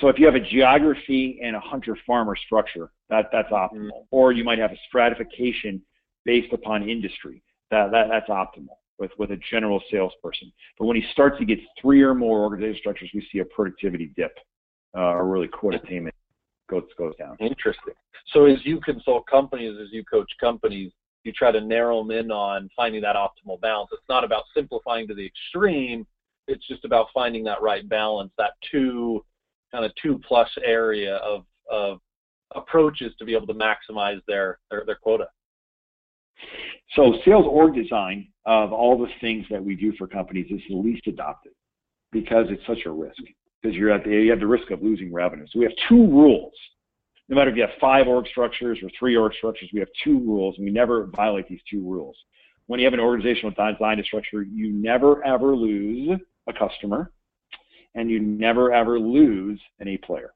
so 0.00 0.08
if 0.08 0.18
you 0.18 0.26
have 0.26 0.34
a 0.34 0.40
geography 0.40 1.40
and 1.42 1.54
a 1.56 1.60
hunter 1.60 1.96
farmer 2.06 2.36
structure, 2.36 2.90
that 3.10 3.26
that's 3.32 3.50
optimal. 3.50 3.72
Mm-hmm. 3.72 4.06
Or 4.10 4.32
you 4.32 4.44
might 4.44 4.58
have 4.58 4.72
a 4.72 4.78
stratification 4.88 5.82
based 6.24 6.52
upon 6.52 6.88
industry. 6.88 7.42
That, 7.70 7.90
that 7.92 8.08
that's 8.08 8.28
optimal 8.28 8.76
with 8.98 9.10
with 9.18 9.30
a 9.30 9.38
general 9.50 9.82
salesperson. 9.90 10.52
But 10.78 10.86
when 10.86 10.96
he 10.96 11.04
starts 11.12 11.38
to 11.38 11.44
get 11.44 11.58
three 11.80 12.02
or 12.02 12.14
more 12.14 12.42
organizational 12.42 12.78
structures, 12.78 13.10
we 13.14 13.26
see 13.32 13.38
a 13.38 13.44
productivity 13.44 14.12
dip, 14.16 14.36
uh, 14.96 15.00
or 15.00 15.26
really 15.26 15.48
quota 15.48 15.80
attainment 15.82 16.14
goes 16.70 16.84
goes 16.98 17.14
down. 17.16 17.36
Interesting. 17.40 17.94
So 18.32 18.46
as 18.46 18.58
you 18.64 18.80
consult 18.80 19.26
companies, 19.26 19.76
as 19.80 19.88
you 19.92 20.04
coach 20.04 20.30
companies, 20.40 20.92
you 21.24 21.32
try 21.32 21.50
to 21.50 21.60
narrow 21.60 22.02
them 22.02 22.10
in 22.10 22.30
on 22.30 22.68
finding 22.76 23.02
that 23.02 23.16
optimal 23.16 23.60
balance. 23.60 23.90
It's 23.92 24.02
not 24.08 24.24
about 24.24 24.44
simplifying 24.54 25.08
to 25.08 25.14
the 25.14 25.26
extreme. 25.26 26.06
It's 26.46 26.66
just 26.66 26.84
about 26.84 27.06
finding 27.12 27.44
that 27.44 27.62
right 27.62 27.88
balance, 27.88 28.32
that 28.38 28.52
two 28.70 29.24
kind 29.72 29.84
of 29.84 29.92
two 30.00 30.20
plus 30.26 30.48
area 30.64 31.16
of 31.16 31.44
of 31.70 31.98
approaches 32.54 33.12
to 33.18 33.24
be 33.24 33.34
able 33.34 33.46
to 33.46 33.54
maximize 33.54 34.20
their 34.28 34.58
their, 34.70 34.84
their 34.86 34.96
quota. 34.96 35.26
So 36.96 37.14
sales 37.24 37.46
org 37.48 37.74
design 37.74 38.28
of 38.46 38.72
all 38.72 38.98
the 38.98 39.08
things 39.20 39.46
that 39.50 39.64
we 39.64 39.74
do 39.74 39.92
for 39.98 40.06
companies 40.06 40.46
is 40.50 40.60
the 40.68 40.76
least 40.76 41.06
adopted 41.06 41.52
because 42.12 42.46
it's 42.50 42.66
such 42.66 42.86
a 42.86 42.90
risk 42.90 43.20
because 43.62 43.76
you're 43.76 43.90
at 43.90 44.04
the, 44.04 44.10
you 44.10 44.30
have 44.30 44.40
the 44.40 44.46
risk 44.46 44.70
of 44.70 44.82
losing 44.82 45.12
revenue. 45.12 45.46
So 45.50 45.58
we 45.58 45.64
have 45.64 45.74
two 45.88 46.06
rules 46.06 46.52
no 47.28 47.36
matter 47.36 47.50
if 47.50 47.56
you 47.56 47.62
have 47.62 47.70
five 47.80 48.06
org 48.06 48.26
structures 48.28 48.78
or 48.82 48.90
three 48.98 49.16
org 49.16 49.32
structures, 49.34 49.70
we 49.72 49.80
have 49.80 49.88
two 50.02 50.18
rules, 50.18 50.56
and 50.56 50.66
we 50.66 50.70
never 50.72 51.06
violate 51.06 51.48
these 51.48 51.60
two 51.70 51.82
rules. 51.82 52.16
When 52.66 52.80
you 52.80 52.86
have 52.86 52.94
an 52.94 53.00
organizational 53.00 53.50
design 53.50 53.98
and 53.98 54.04
structure, 54.04 54.42
you 54.42 54.72
never 54.72 55.24
ever 55.24 55.56
lose 55.56 56.20
a 56.46 56.52
customer, 56.52 57.12
and 57.94 58.10
you 58.10 58.20
never 58.20 58.72
ever 58.72 58.98
lose 58.98 59.60
an 59.80 59.88
A 59.88 59.96
player. 59.98 60.34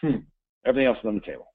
Hmm. 0.00 0.18
Everything 0.66 0.86
else 0.86 0.98
is 0.98 1.06
on 1.06 1.14
the 1.14 1.20
table. 1.20 1.46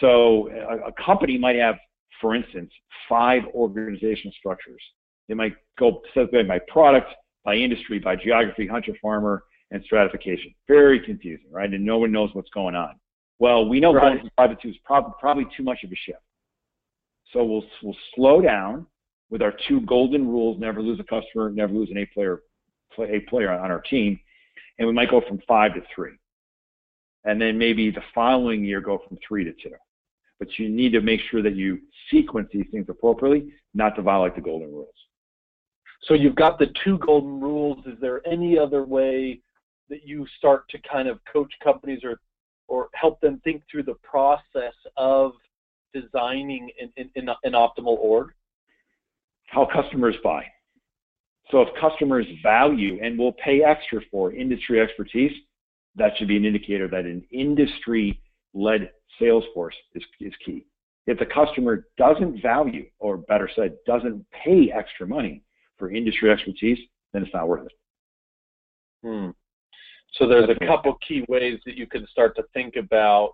So 0.00 0.50
a, 0.50 0.88
a 0.88 0.92
company 0.92 1.38
might 1.38 1.56
have, 1.56 1.76
for 2.20 2.34
instance, 2.34 2.70
five 3.08 3.42
organizational 3.54 4.32
structures. 4.38 4.82
They 5.28 5.34
might 5.34 5.54
go 5.78 6.02
by 6.14 6.60
product, 6.68 7.08
by 7.44 7.54
industry, 7.56 7.98
by 7.98 8.16
geography, 8.16 8.66
hunter 8.66 8.92
farmer, 9.02 9.44
and 9.70 9.82
stratification. 9.84 10.54
Very 10.68 11.00
confusing, 11.00 11.46
right? 11.50 11.72
And 11.72 11.84
no 11.84 11.98
one 11.98 12.12
knows 12.12 12.30
what's 12.32 12.50
going 12.50 12.74
on. 12.74 12.94
Well, 13.38 13.68
we 13.68 13.80
know 13.80 13.92
right. 13.92 14.02
going 14.02 14.18
from 14.20 14.30
private 14.36 14.58
two 14.62 14.70
is 14.70 14.76
prob- 14.84 15.18
probably 15.18 15.46
too 15.56 15.62
much 15.62 15.82
of 15.84 15.90
a 15.90 15.96
shift. 15.96 16.18
So 17.32 17.44
we'll 17.44 17.64
we'll 17.82 17.96
slow 18.14 18.40
down 18.40 18.86
with 19.30 19.42
our 19.42 19.52
two 19.68 19.80
golden 19.82 20.26
rules: 20.26 20.58
never 20.58 20.80
lose 20.80 21.00
a 21.00 21.04
customer, 21.04 21.50
never 21.50 21.72
lose 21.72 21.90
an 21.90 21.98
A 21.98 22.06
player, 22.06 22.42
play, 22.94 23.16
A 23.16 23.20
player 23.28 23.50
on 23.52 23.70
our 23.70 23.80
team, 23.80 24.18
and 24.78 24.86
we 24.86 24.94
might 24.94 25.10
go 25.10 25.20
from 25.28 25.40
five 25.46 25.74
to 25.74 25.82
three, 25.94 26.12
and 27.24 27.40
then 27.40 27.58
maybe 27.58 27.90
the 27.90 28.02
following 28.14 28.64
year 28.64 28.80
go 28.80 29.00
from 29.06 29.18
three 29.26 29.44
to 29.44 29.52
two. 29.52 29.74
But 30.38 30.48
you 30.58 30.68
need 30.68 30.92
to 30.92 31.00
make 31.00 31.20
sure 31.30 31.42
that 31.42 31.56
you 31.56 31.78
sequence 32.10 32.48
these 32.52 32.66
things 32.70 32.86
appropriately, 32.88 33.52
not 33.74 33.96
to 33.96 34.02
violate 34.02 34.34
the 34.34 34.42
golden 34.42 34.70
rules. 34.70 34.94
So 36.02 36.14
you've 36.14 36.34
got 36.34 36.58
the 36.58 36.72
two 36.84 36.98
golden 36.98 37.40
rules. 37.40 37.78
Is 37.86 37.98
there 38.00 38.20
any 38.26 38.58
other 38.58 38.84
way 38.84 39.40
that 39.88 40.04
you 40.04 40.26
start 40.38 40.68
to 40.70 40.78
kind 40.78 41.08
of 41.08 41.18
coach 41.32 41.52
companies 41.62 42.00
or 42.04 42.20
or 42.68 42.88
help 42.94 43.20
them 43.20 43.40
think 43.44 43.62
through 43.70 43.84
the 43.84 43.94
process 44.02 44.74
of 44.96 45.32
designing 45.94 46.68
an, 46.80 46.92
an, 47.14 47.28
an 47.44 47.52
optimal 47.52 47.96
org? 47.98 48.32
How 49.46 49.66
customers 49.72 50.16
buy. 50.24 50.44
So 51.50 51.62
if 51.62 51.68
customers 51.80 52.26
value 52.42 52.98
and 53.00 53.16
will 53.16 53.32
pay 53.34 53.62
extra 53.62 54.00
for 54.10 54.32
industry 54.32 54.80
expertise, 54.80 55.30
that 55.94 56.12
should 56.16 56.28
be 56.28 56.36
an 56.36 56.44
indicator 56.44 56.88
that 56.88 57.04
an 57.04 57.24
industry-led 58.56 58.90
sales 59.18 59.44
force 59.54 59.74
is, 59.94 60.02
is 60.20 60.32
key. 60.44 60.66
If 61.06 61.18
the 61.18 61.26
customer 61.26 61.86
doesn't 61.96 62.42
value, 62.42 62.86
or 62.98 63.18
better 63.18 63.48
said, 63.54 63.76
doesn't 63.86 64.24
pay 64.32 64.72
extra 64.74 65.06
money 65.06 65.42
for 65.78 65.90
industry 65.90 66.30
expertise, 66.30 66.78
then 67.12 67.22
it's 67.22 67.32
not 67.32 67.48
worth 67.48 67.66
it. 67.66 67.72
Hmm. 69.02 69.30
So 70.14 70.26
there's 70.26 70.48
a 70.48 70.66
couple 70.66 70.96
key 71.06 71.24
ways 71.28 71.60
that 71.66 71.76
you 71.76 71.86
can 71.86 72.06
start 72.08 72.34
to 72.36 72.44
think 72.54 72.76
about 72.76 73.32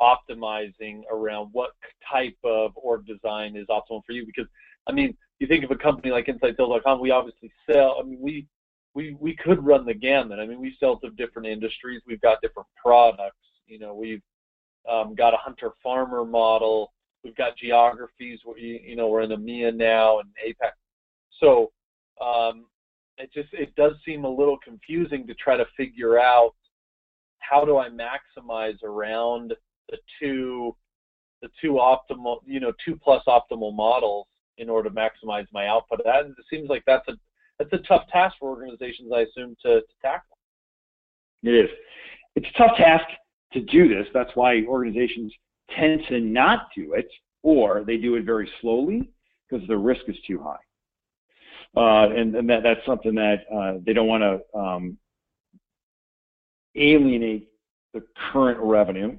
optimizing 0.00 1.02
around 1.12 1.50
what 1.52 1.70
type 2.10 2.36
of 2.42 2.72
org 2.74 3.06
design 3.06 3.56
is 3.56 3.66
optimal 3.66 4.02
for 4.06 4.12
you. 4.12 4.24
Because 4.24 4.46
I 4.86 4.92
mean, 4.92 5.16
you 5.40 5.46
think 5.46 5.64
of 5.64 5.70
a 5.70 5.76
company 5.76 6.10
like 6.10 6.26
InsideSales.com, 6.26 7.00
we 7.00 7.10
obviously 7.10 7.52
sell. 7.70 7.98
I 8.00 8.04
mean, 8.04 8.18
we 8.20 8.46
we 8.94 9.16
we 9.20 9.36
could 9.36 9.64
run 9.64 9.84
the 9.84 9.94
gamut. 9.94 10.38
I 10.38 10.46
mean, 10.46 10.60
we 10.60 10.76
sell 10.78 10.98
to 11.00 11.10
different 11.10 11.48
industries. 11.48 12.00
We've 12.06 12.20
got 12.20 12.40
different 12.40 12.68
products. 12.80 13.36
You 13.66 13.78
know, 13.78 13.94
we've 13.94 14.22
um, 14.90 15.14
got 15.14 15.34
a 15.34 15.38
hunter 15.38 15.70
farmer 15.82 16.24
model. 16.24 16.92
We've 17.22 17.36
got 17.36 17.56
geographies. 17.56 18.40
Where, 18.44 18.58
you, 18.58 18.80
you 18.84 18.96
know, 18.96 19.08
we're 19.08 19.22
in 19.22 19.30
EMEA 19.30 19.74
now 19.74 20.20
and 20.20 20.28
APAC. 20.46 20.72
So 21.40 21.72
um, 22.24 22.66
it 23.18 23.32
just 23.32 23.48
it 23.52 23.74
does 23.76 23.92
seem 24.04 24.24
a 24.24 24.28
little 24.28 24.58
confusing 24.62 25.26
to 25.26 25.34
try 25.34 25.56
to 25.56 25.66
figure 25.76 26.18
out 26.18 26.54
how 27.38 27.64
do 27.64 27.78
I 27.78 27.88
maximize 27.88 28.82
around 28.82 29.54
the 29.90 29.98
two 30.20 30.76
the 31.42 31.48
two 31.60 31.72
optimal 31.72 32.38
you 32.46 32.60
know 32.60 32.72
two 32.84 32.96
plus 32.96 33.22
optimal 33.28 33.74
models 33.74 34.26
in 34.58 34.68
order 34.70 34.88
to 34.88 34.94
maximize 34.94 35.46
my 35.52 35.66
output. 35.66 36.00
That 36.04 36.26
it 36.26 36.34
seems 36.50 36.68
like 36.68 36.82
that's 36.86 37.06
a 37.08 37.12
that's 37.58 37.72
a 37.72 37.78
tough 37.86 38.06
task 38.08 38.36
for 38.40 38.50
organizations, 38.50 39.12
I 39.14 39.20
assume, 39.20 39.56
to, 39.62 39.80
to 39.80 39.86
tackle. 40.02 40.36
It 41.42 41.50
is. 41.50 41.70
It's 42.34 42.46
a 42.54 42.58
tough 42.58 42.76
task 42.76 43.04
to 43.52 43.60
do 43.60 43.88
this. 43.88 44.06
That's 44.12 44.30
why 44.34 44.64
organizations 44.66 45.32
tend 45.76 46.02
to 46.08 46.20
not 46.20 46.68
do 46.76 46.94
it, 46.94 47.08
or 47.42 47.84
they 47.86 47.96
do 47.96 48.16
it 48.16 48.24
very 48.24 48.50
slowly 48.60 49.10
because 49.48 49.66
the 49.68 49.76
risk 49.76 50.02
is 50.08 50.16
too 50.26 50.42
high. 50.42 50.56
Uh, 51.76 52.10
and, 52.14 52.34
and 52.36 52.48
that, 52.48 52.62
that's 52.62 52.84
something 52.86 53.14
that 53.14 53.44
uh, 53.52 53.78
they 53.84 53.92
don't 53.92 54.06
want 54.06 54.22
to 54.22 54.58
um, 54.58 54.96
alienate 56.76 57.48
the 57.92 58.02
current 58.32 58.58
revenue. 58.60 59.16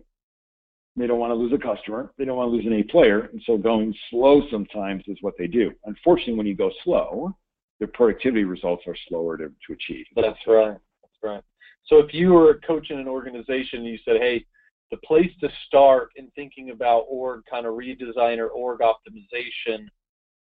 They 0.98 1.08
don't 1.08 1.20
want 1.20 1.32
to 1.32 1.36
lose 1.36 1.51
a 1.51 1.58
customer. 1.58 2.13
They 2.17 2.24
don't 2.24 2.38
want 2.38 2.50
to 2.50 2.55
lose 2.55 2.65
an 2.65 2.74
A 2.74 2.84
player. 2.84 3.29
And 3.34 3.41
so 3.46 3.58
going 3.58 3.94
slow 4.10 4.44
sometimes 4.50 5.03
is 5.08 5.17
what 5.22 5.34
they 5.38 5.48
do. 5.48 5.72
Unfortunately, 5.86 6.36
when 6.36 6.48
you 6.48 6.55
go 6.55 6.72
slow, 6.84 7.36
the 7.82 7.88
productivity 7.88 8.46
results 8.46 8.84
are 8.88 8.96
slower 9.10 9.38
to, 9.38 9.48
to 9.48 9.74
achieve. 9.74 10.05
That's 10.15 10.38
right. 10.48 10.77
That's 11.01 11.17
right. 11.22 11.44
So 11.86 12.00
if 12.00 12.13
you 12.13 12.34
were 12.34 12.60
coaching 12.65 13.00
an 13.00 13.08
organization 13.08 13.80
and 13.80 13.88
you 13.88 14.00
said, 14.04 14.18
hey, 14.18 14.46
the 14.92 14.98
place 14.98 15.32
to 15.42 15.50
start 15.68 16.10
in 16.15 16.30
thinking 16.36 16.72
about 16.72 17.06
org 17.10 17.44
kind 17.50 17.65
of 17.65 17.74
redesign 17.74 18.38
or 18.38 18.48
org 18.48 18.80
optimization 18.80 19.88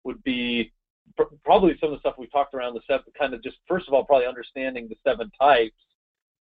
would 0.03 0.21
be 0.23 0.71
probably 1.43 1.77
some 1.79 1.89
of 1.89 1.95
the 1.95 1.99
stuff 1.99 2.15
we 2.17 2.27
talked 2.27 2.53
around 2.53 2.73
the 2.73 2.81
seven, 2.87 3.05
kind 3.17 3.33
of 3.33 3.43
just 3.43 3.57
first 3.67 3.87
of 3.87 3.93
all, 3.93 4.03
probably 4.03 4.27
understanding 4.27 4.87
the 4.87 4.95
seven 5.05 5.29
types. 5.39 5.75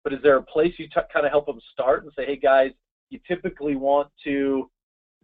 But 0.04 0.12
is 0.12 0.20
there 0.22 0.36
a 0.36 0.42
place 0.42 0.74
you 0.78 0.86
t- 0.86 1.00
kind 1.12 1.26
of 1.26 1.32
help 1.32 1.46
them 1.46 1.60
start 1.72 2.04
and 2.04 2.12
say, 2.16 2.24
hey 2.26 2.36
guys, 2.36 2.70
you 3.10 3.18
typically 3.26 3.76
want 3.76 4.08
to 4.24 4.70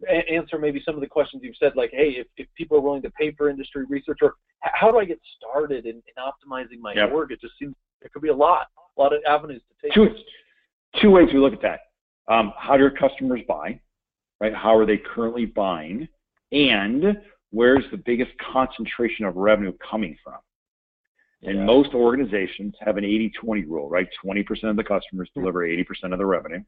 a- 0.07 0.31
answer 0.31 0.57
maybe 0.57 0.81
some 0.85 0.95
of 0.95 1.01
the 1.01 1.07
questions 1.07 1.41
you've 1.43 1.55
said, 1.59 1.73
like, 1.75 1.91
hey, 1.91 2.09
if, 2.17 2.27
if 2.37 2.47
people 2.55 2.77
are 2.77 2.81
willing 2.81 3.01
to 3.01 3.11
pay 3.11 3.31
for 3.31 3.49
industry 3.49 3.85
research, 3.89 4.19
or 4.21 4.35
how 4.61 4.91
do 4.91 4.97
I 4.97 5.05
get 5.05 5.19
started 5.37 5.85
in, 5.85 5.95
in 5.95 6.01
optimizing 6.19 6.79
my 6.79 6.93
yep. 6.93 7.11
org? 7.11 7.31
It 7.31 7.41
just 7.41 7.53
seems 7.59 7.73
there 8.01 8.09
could 8.13 8.21
be 8.21 8.29
a 8.29 8.35
lot, 8.35 8.67
a 8.97 9.01
lot 9.01 9.13
of 9.13 9.21
avenues 9.27 9.61
to 9.69 9.87
take. 9.87 9.93
Two, 9.93 10.09
two 11.01 11.11
ways 11.11 11.29
we 11.33 11.39
look 11.39 11.53
at 11.53 11.61
that. 11.61 11.79
Um, 12.33 12.53
how 12.57 12.75
do 12.75 12.83
your 12.83 12.91
customers 12.91 13.41
buy? 13.47 13.79
Right? 14.39 14.53
How 14.53 14.75
are 14.75 14.85
they 14.85 14.97
currently 14.97 15.45
buying? 15.45 16.07
And 16.51 17.17
where's 17.51 17.83
the 17.91 17.97
biggest 17.97 18.31
concentration 18.53 19.25
of 19.25 19.35
revenue 19.35 19.73
coming 19.89 20.17
from? 20.23 20.37
And 21.43 21.59
yeah. 21.59 21.65
most 21.65 21.93
organizations 21.93 22.73
have 22.81 22.97
an 22.97 23.03
80-20 23.03 23.67
rule, 23.67 23.89
right? 23.89 24.07
20% 24.25 24.63
of 24.63 24.75
the 24.75 24.83
customers 24.83 25.29
hmm. 25.33 25.41
deliver 25.41 25.67
80% 25.67 25.85
of 26.11 26.17
the 26.17 26.25
revenue. 26.25 26.63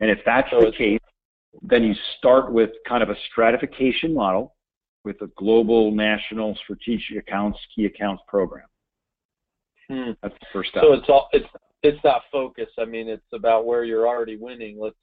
And 0.00 0.10
if 0.10 0.18
that's 0.24 0.50
so 0.50 0.60
the 0.60 0.72
case, 0.72 1.00
then 1.62 1.82
you 1.82 1.94
start 2.18 2.52
with 2.52 2.70
kind 2.86 3.02
of 3.02 3.08
a 3.08 3.16
stratification 3.30 4.14
model 4.14 4.54
with 5.04 5.20
a 5.22 5.30
global, 5.38 5.90
national, 5.90 6.56
strategic 6.56 7.16
accounts, 7.16 7.58
key 7.74 7.86
accounts 7.86 8.22
program. 8.28 8.66
Hmm. 9.88 10.12
That's 10.22 10.34
the 10.40 10.46
first 10.52 10.70
step. 10.70 10.82
So 10.82 10.92
it's 10.92 11.08
all 11.08 11.28
it's 11.32 11.46
it's 11.82 11.98
that 12.02 12.22
focus. 12.32 12.68
I 12.78 12.84
mean, 12.84 13.08
it's 13.08 13.22
about 13.32 13.66
where 13.66 13.84
you're 13.84 14.06
already 14.06 14.36
winning. 14.36 14.78
Let's 14.80 14.96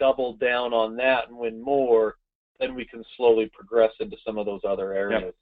double 0.00 0.34
down 0.34 0.72
on 0.72 0.96
that 0.96 1.28
and 1.28 1.38
win 1.38 1.62
more. 1.62 2.16
Then 2.58 2.74
we 2.74 2.84
can 2.84 3.04
slowly 3.16 3.50
progress 3.52 3.92
into 4.00 4.16
some 4.24 4.38
of 4.38 4.46
those 4.46 4.62
other 4.66 4.92
areas. 4.92 5.34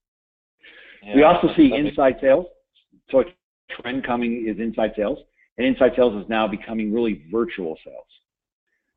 Yep. 1.03 1.17
we 1.17 1.23
also 1.23 1.49
see 1.57 1.73
inside 1.75 2.17
sales. 2.21 2.47
So 3.11 3.21
a 3.21 3.25
trend 3.81 4.05
coming 4.05 4.47
is 4.49 4.59
inside 4.61 4.93
sales, 4.97 5.19
and 5.59 5.67
inside 5.67 5.93
sales 5.97 6.21
is 6.23 6.29
now 6.29 6.49
becoming 6.49 6.93
really 6.93 7.25
virtual 7.31 7.79
sales. 7.85 8.07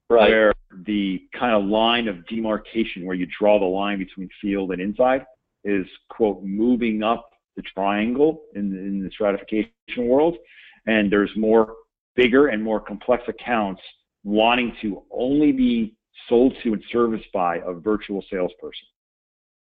Right. 0.09 0.29
Where 0.29 0.53
the 0.85 1.21
kind 1.37 1.53
of 1.53 1.69
line 1.69 2.07
of 2.07 2.25
demarcation 2.27 3.05
where 3.05 3.15
you 3.15 3.27
draw 3.39 3.59
the 3.59 3.65
line 3.65 3.99
between 3.99 4.29
field 4.41 4.71
and 4.71 4.81
inside 4.81 5.25
is 5.63 5.85
quote 6.09 6.43
moving 6.43 7.03
up 7.03 7.29
the 7.57 7.63
triangle 7.63 8.43
in, 8.55 8.71
in 8.73 9.03
the 9.03 9.11
stratification 9.11 9.71
world 9.97 10.37
and 10.85 11.11
there's 11.11 11.31
more 11.35 11.73
bigger 12.15 12.47
and 12.47 12.63
more 12.63 12.79
complex 12.79 13.23
accounts 13.27 13.81
wanting 14.23 14.75
to 14.81 15.03
only 15.11 15.51
be 15.51 15.93
sold 16.27 16.53
to 16.63 16.73
and 16.73 16.83
serviced 16.91 17.31
by 17.33 17.57
a 17.57 17.73
virtual 17.73 18.23
salesperson. 18.31 18.87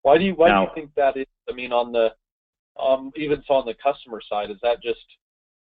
Why 0.02 0.18
do 0.18 0.24
you 0.24 0.34
why 0.34 0.48
now, 0.48 0.66
do 0.66 0.70
you 0.70 0.74
think 0.74 0.94
that 0.94 1.16
is? 1.16 1.26
I 1.48 1.52
mean, 1.52 1.72
on 1.72 1.90
the 1.90 2.10
um, 2.80 3.10
even 3.16 3.42
so 3.46 3.54
on 3.54 3.66
the 3.66 3.74
customer 3.74 4.20
side, 4.28 4.50
is 4.50 4.58
that 4.62 4.82
just 4.82 5.04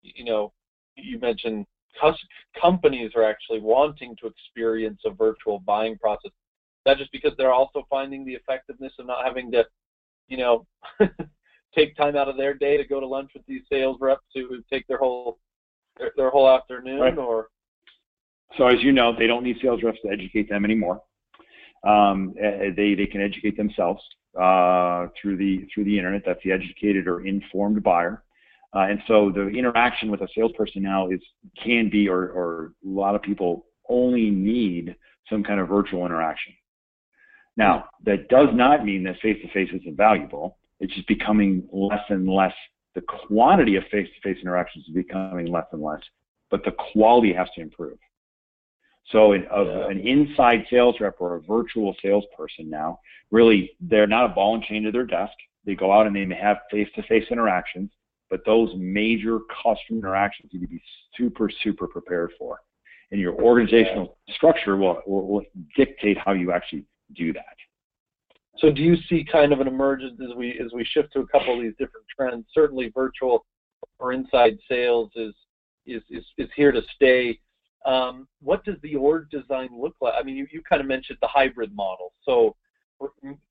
you 0.04 0.24
know 0.24 0.54
you 0.96 1.20
mentioned 1.20 1.66
cus- 2.00 2.28
companies 2.60 3.12
are 3.16 3.24
actually 3.24 3.60
wanting 3.60 4.16
to 4.22 4.28
experience 4.28 5.02
a 5.06 5.10
virtual 5.10 5.60
buying 5.60 5.98
process. 5.98 6.28
Is 6.28 6.86
that 6.86 6.98
just 6.98 7.12
because 7.12 7.32
they're 7.38 7.54
also 7.54 7.88
finding 7.90 8.24
the 8.24 8.34
effectiveness 8.34 8.94
of 9.00 9.08
not 9.08 9.26
having 9.26 9.52
to 9.52 9.66
you 10.28 10.38
know 10.38 10.68
take 11.76 11.96
time 11.96 12.16
out 12.16 12.28
of 12.28 12.38
their 12.38 12.54
day 12.54 12.78
to 12.78 12.86
go 12.86 13.00
to 13.00 13.08
lunch 13.08 13.32
with 13.34 13.46
these 13.46 13.62
sales 13.72 13.98
reps 14.00 14.24
to 14.36 14.64
take 14.72 14.88
their 14.88 14.98
whole 14.98 15.40
their, 15.98 16.12
their 16.16 16.30
whole 16.30 16.50
afternoon 16.50 17.00
right. 17.00 17.18
or? 17.18 17.50
So 18.58 18.68
as 18.68 18.82
you 18.82 18.92
know 18.92 19.14
they 19.18 19.28
don't 19.28 19.44
need 19.44 19.58
sales 19.62 19.84
reps 19.84 20.00
to 20.04 20.12
educate 20.12 20.50
them 20.50 20.66
anymore. 20.66 21.02
Um, 21.88 22.34
they 22.36 22.96
they 22.96 23.06
can 23.06 23.22
educate 23.22 23.56
themselves 23.56 24.02
uh, 24.40 25.08
through 25.22 25.38
the 25.38 25.68
through 25.74 25.86
the 25.86 25.98
internet. 25.98 26.24
That's 26.26 26.44
the 26.44 26.52
educated 26.52 27.08
or 27.08 27.26
informed 27.26 27.82
buyer. 27.84 28.24
Uh, 28.76 28.82
and 28.82 29.02
so 29.08 29.32
the 29.34 29.48
interaction 29.48 30.12
with 30.12 30.22
a 30.22 30.28
salesperson 30.36 30.84
now 30.84 31.10
is 31.10 31.20
can 31.64 31.90
be 31.90 32.08
or, 32.08 32.30
or 32.30 32.74
a 32.86 32.90
lot 32.90 33.16
of 33.16 33.22
people 33.22 33.66
only 33.90 34.30
need 34.30 34.96
some 35.28 35.44
kind 35.44 35.60
of 35.60 35.68
virtual 35.68 36.06
interaction. 36.06 36.54
Now 37.58 37.86
that 38.06 38.30
does 38.30 38.50
not 38.54 38.86
mean 38.86 39.04
that 39.04 39.20
face 39.22 39.38
to 39.42 39.52
face 39.52 39.70
isn't 39.74 39.98
valuable 39.98 40.58
it's 40.80 40.94
just 40.94 41.08
becoming 41.08 41.68
less 41.72 42.04
and 42.10 42.28
less. 42.28 42.54
The 42.96 43.02
quantity 43.02 43.76
of 43.76 43.84
face-to-face 43.92 44.38
interactions 44.42 44.86
is 44.88 44.94
becoming 44.94 45.48
less 45.52 45.66
and 45.72 45.82
less, 45.82 46.02
but 46.50 46.64
the 46.66 46.72
quality 46.92 47.34
has 47.34 47.48
to 47.56 47.62
improve. 47.62 47.98
So 49.12 49.34
an, 49.34 49.46
yeah. 49.52 49.90
an 49.90 50.00
inside 50.00 50.66
sales 50.70 50.96
rep 51.00 51.16
or 51.20 51.36
a 51.36 51.42
virtual 51.42 51.96
salesperson 52.02 52.70
now, 52.70 53.00
really, 53.32 53.72
they're 53.80 54.08
not 54.08 54.26
a 54.26 54.34
ball 54.34 54.56
and 54.56 54.64
chain 54.64 54.84
to 54.84 54.92
their 54.92 55.06
desk. 55.06 55.34
They 55.66 55.76
go 55.76 55.92
out 55.92 56.08
and 56.08 56.16
they 56.16 56.26
may 56.26 56.36
have 56.36 56.58
face-to-face 56.72 57.26
interactions, 57.32 57.92
but 58.30 58.42
those 58.46 58.70
major 58.78 59.40
customer 59.64 60.00
interactions 60.00 60.52
need 60.54 60.62
to 60.62 60.68
be 60.68 60.82
super, 61.16 61.50
super 61.64 61.88
prepared 61.88 62.32
for. 62.38 62.60
And 63.12 63.20
your 63.20 63.34
organizational 63.42 64.18
yeah. 64.28 64.36
structure 64.36 64.78
will, 64.78 65.02
will, 65.06 65.28
will 65.28 65.44
dictate 65.76 66.18
how 66.18 66.34
you 66.34 66.52
actually 66.52 66.86
do 67.16 67.34
that. 67.34 67.56
So 68.60 68.72
do 68.72 68.82
you 68.82 68.96
see 69.10 69.26
kind 69.30 69.54
of 69.54 69.62
an 69.62 69.68
emergence 69.68 70.20
as 70.22 70.36
we 70.36 70.60
as 70.64 70.72
we 70.74 70.86
shift 70.86 71.14
to 71.14 71.20
a 71.20 71.28
couple 71.28 71.56
of 71.56 71.62
these 71.62 71.74
different 71.80 72.06
trends? 72.16 72.46
Certainly, 72.54 72.92
virtual 72.94 73.46
or 74.00 74.14
inside 74.14 74.58
sales 74.70 75.12
is 75.16 75.34
is 75.86 76.02
is, 76.10 76.24
is 76.38 76.50
here 76.56 76.72
to 76.72 76.82
stay. 76.96 77.40
Um, 77.86 78.28
what 78.42 78.66
does 78.66 78.76
the 78.84 78.96
org 78.96 79.30
design 79.30 79.70
look 79.74 79.96
like? 80.02 80.14
I 80.20 80.24
mean, 80.24 80.36
you, 80.36 80.48
you 80.52 80.62
kind 80.68 80.82
of 80.82 80.88
mentioned 80.88 81.18
the 81.22 81.30
hybrid 81.30 81.74
model. 81.74 82.12
So, 82.24 82.58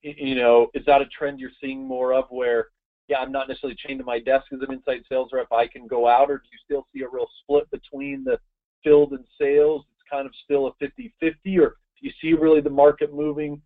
you 0.03 0.35
know, 0.35 0.68
is 0.75 0.85
that 0.85 1.01
a 1.01 1.07
trend 1.07 1.40
you're 1.40 1.51
seeing 1.62 1.87
more 1.87 2.12
of 2.12 2.27
where, 2.29 2.66
yeah, 3.09 3.21
I'm 3.21 3.33
not 3.33 3.49
necessarily 3.49 3.77
chained 3.79 4.01
to 4.01 4.05
my 4.05 4.18
desk 4.18 4.47
as 4.53 4.61
an 4.61 4.73
inside 4.75 5.01
sales 5.09 5.31
rep. 5.33 5.51
I 5.51 5.66
can 5.66 5.87
go 5.87 6.07
out, 6.07 6.31
or 6.31 6.37
do 6.37 6.49
you 6.53 6.59
still 6.62 6.87
see 6.94 7.03
a 7.03 7.09
real 7.09 7.27
split 7.42 7.71
between 7.71 8.23
the 8.23 8.38
field 8.85 9.12
and 9.12 9.25
sales? 9.40 9.87
It's 9.92 10.11
kind 10.11 10.27
of 10.27 10.33
still 10.44 10.66
a 10.66 10.73
50-50, 10.85 11.59
or 11.59 11.77
do 12.01 12.03
you 12.03 12.12
see 12.21 12.35
really 12.35 12.61
the 12.61 12.68
market 12.68 13.14
moving 13.14 13.62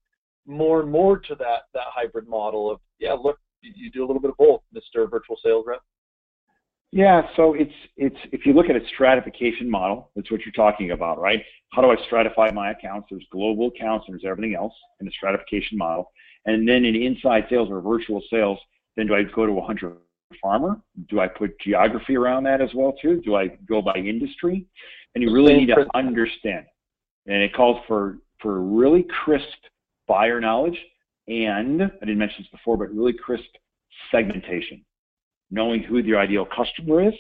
more 0.46 0.81
and 0.81 0.90
more 0.90 1.18
to 1.18 1.35
that 1.37 1.62
that 1.74 1.85
hybrid 1.87 2.28
model 2.28 2.70
of 2.70 2.81
yeah, 2.98 3.12
look, 3.12 3.38
you 3.62 3.90
do 3.90 4.05
a 4.05 4.07
little 4.07 4.20
bit 4.20 4.31
of 4.31 4.37
both, 4.37 4.62
Mr. 4.74 5.11
Virtual 5.11 5.37
Sales 5.42 5.64
Rep. 5.66 5.81
Yeah, 6.92 7.22
so 7.37 7.55
it's 7.55 7.72
it's 7.96 8.16
if 8.33 8.44
you 8.44 8.52
look 8.52 8.68
at 8.68 8.76
a 8.76 8.87
stratification 8.94 9.70
model, 9.70 10.11
that's 10.14 10.31
what 10.31 10.42
you're 10.42 10.52
talking 10.52 10.90
about, 10.90 11.18
right? 11.18 11.42
How 11.72 11.81
do 11.81 11.90
I 11.90 11.96
stratify 12.11 12.52
my 12.52 12.70
accounts? 12.70 13.09
There's 13.11 13.26
global 13.33 13.68
accounts 13.68 14.07
there's 14.09 14.24
everything 14.26 14.55
else 14.55 14.74
in 15.00 15.07
the 15.07 15.12
stratification 15.12 15.78
model. 15.78 16.12
And 16.44 16.68
then 16.68 16.85
in 16.85 16.94
inside 16.94 17.46
sales 17.48 17.70
or 17.70 17.81
virtual 17.81 18.22
sales, 18.28 18.59
then 18.96 19.07
do 19.07 19.14
I 19.14 19.22
go 19.22 19.46
to 19.46 19.52
a 19.52 19.64
hunter 19.64 19.94
farmer? 20.40 20.81
Do 21.09 21.20
I 21.20 21.28
put 21.28 21.59
geography 21.61 22.16
around 22.16 22.44
that 22.44 22.61
as 22.61 22.70
well 22.74 22.92
too? 23.00 23.22
Do 23.24 23.37
I 23.37 23.48
go 23.66 23.81
by 23.81 23.94
industry? 23.94 24.66
And 25.14 25.22
you 25.22 25.33
really 25.33 25.57
need 25.57 25.68
to 25.68 25.87
understand. 25.94 26.66
And 27.26 27.42
it 27.42 27.55
calls 27.55 27.81
for 27.87 28.18
for 28.40 28.61
really 28.61 29.07
crisp 29.24 29.46
buyer 30.12 30.42
knowledge, 30.42 30.79
and 31.27 31.83
I 31.83 32.05
didn't 32.05 32.18
mention 32.18 32.42
this 32.42 32.51
before, 32.51 32.77
but 32.77 32.90
really 32.90 33.14
crisp 33.14 33.48
segmentation, 34.11 34.85
knowing 35.51 35.83
who 35.83 35.96
your 36.01 36.20
ideal 36.20 36.46
customer 36.55 37.09
is, 37.09 37.14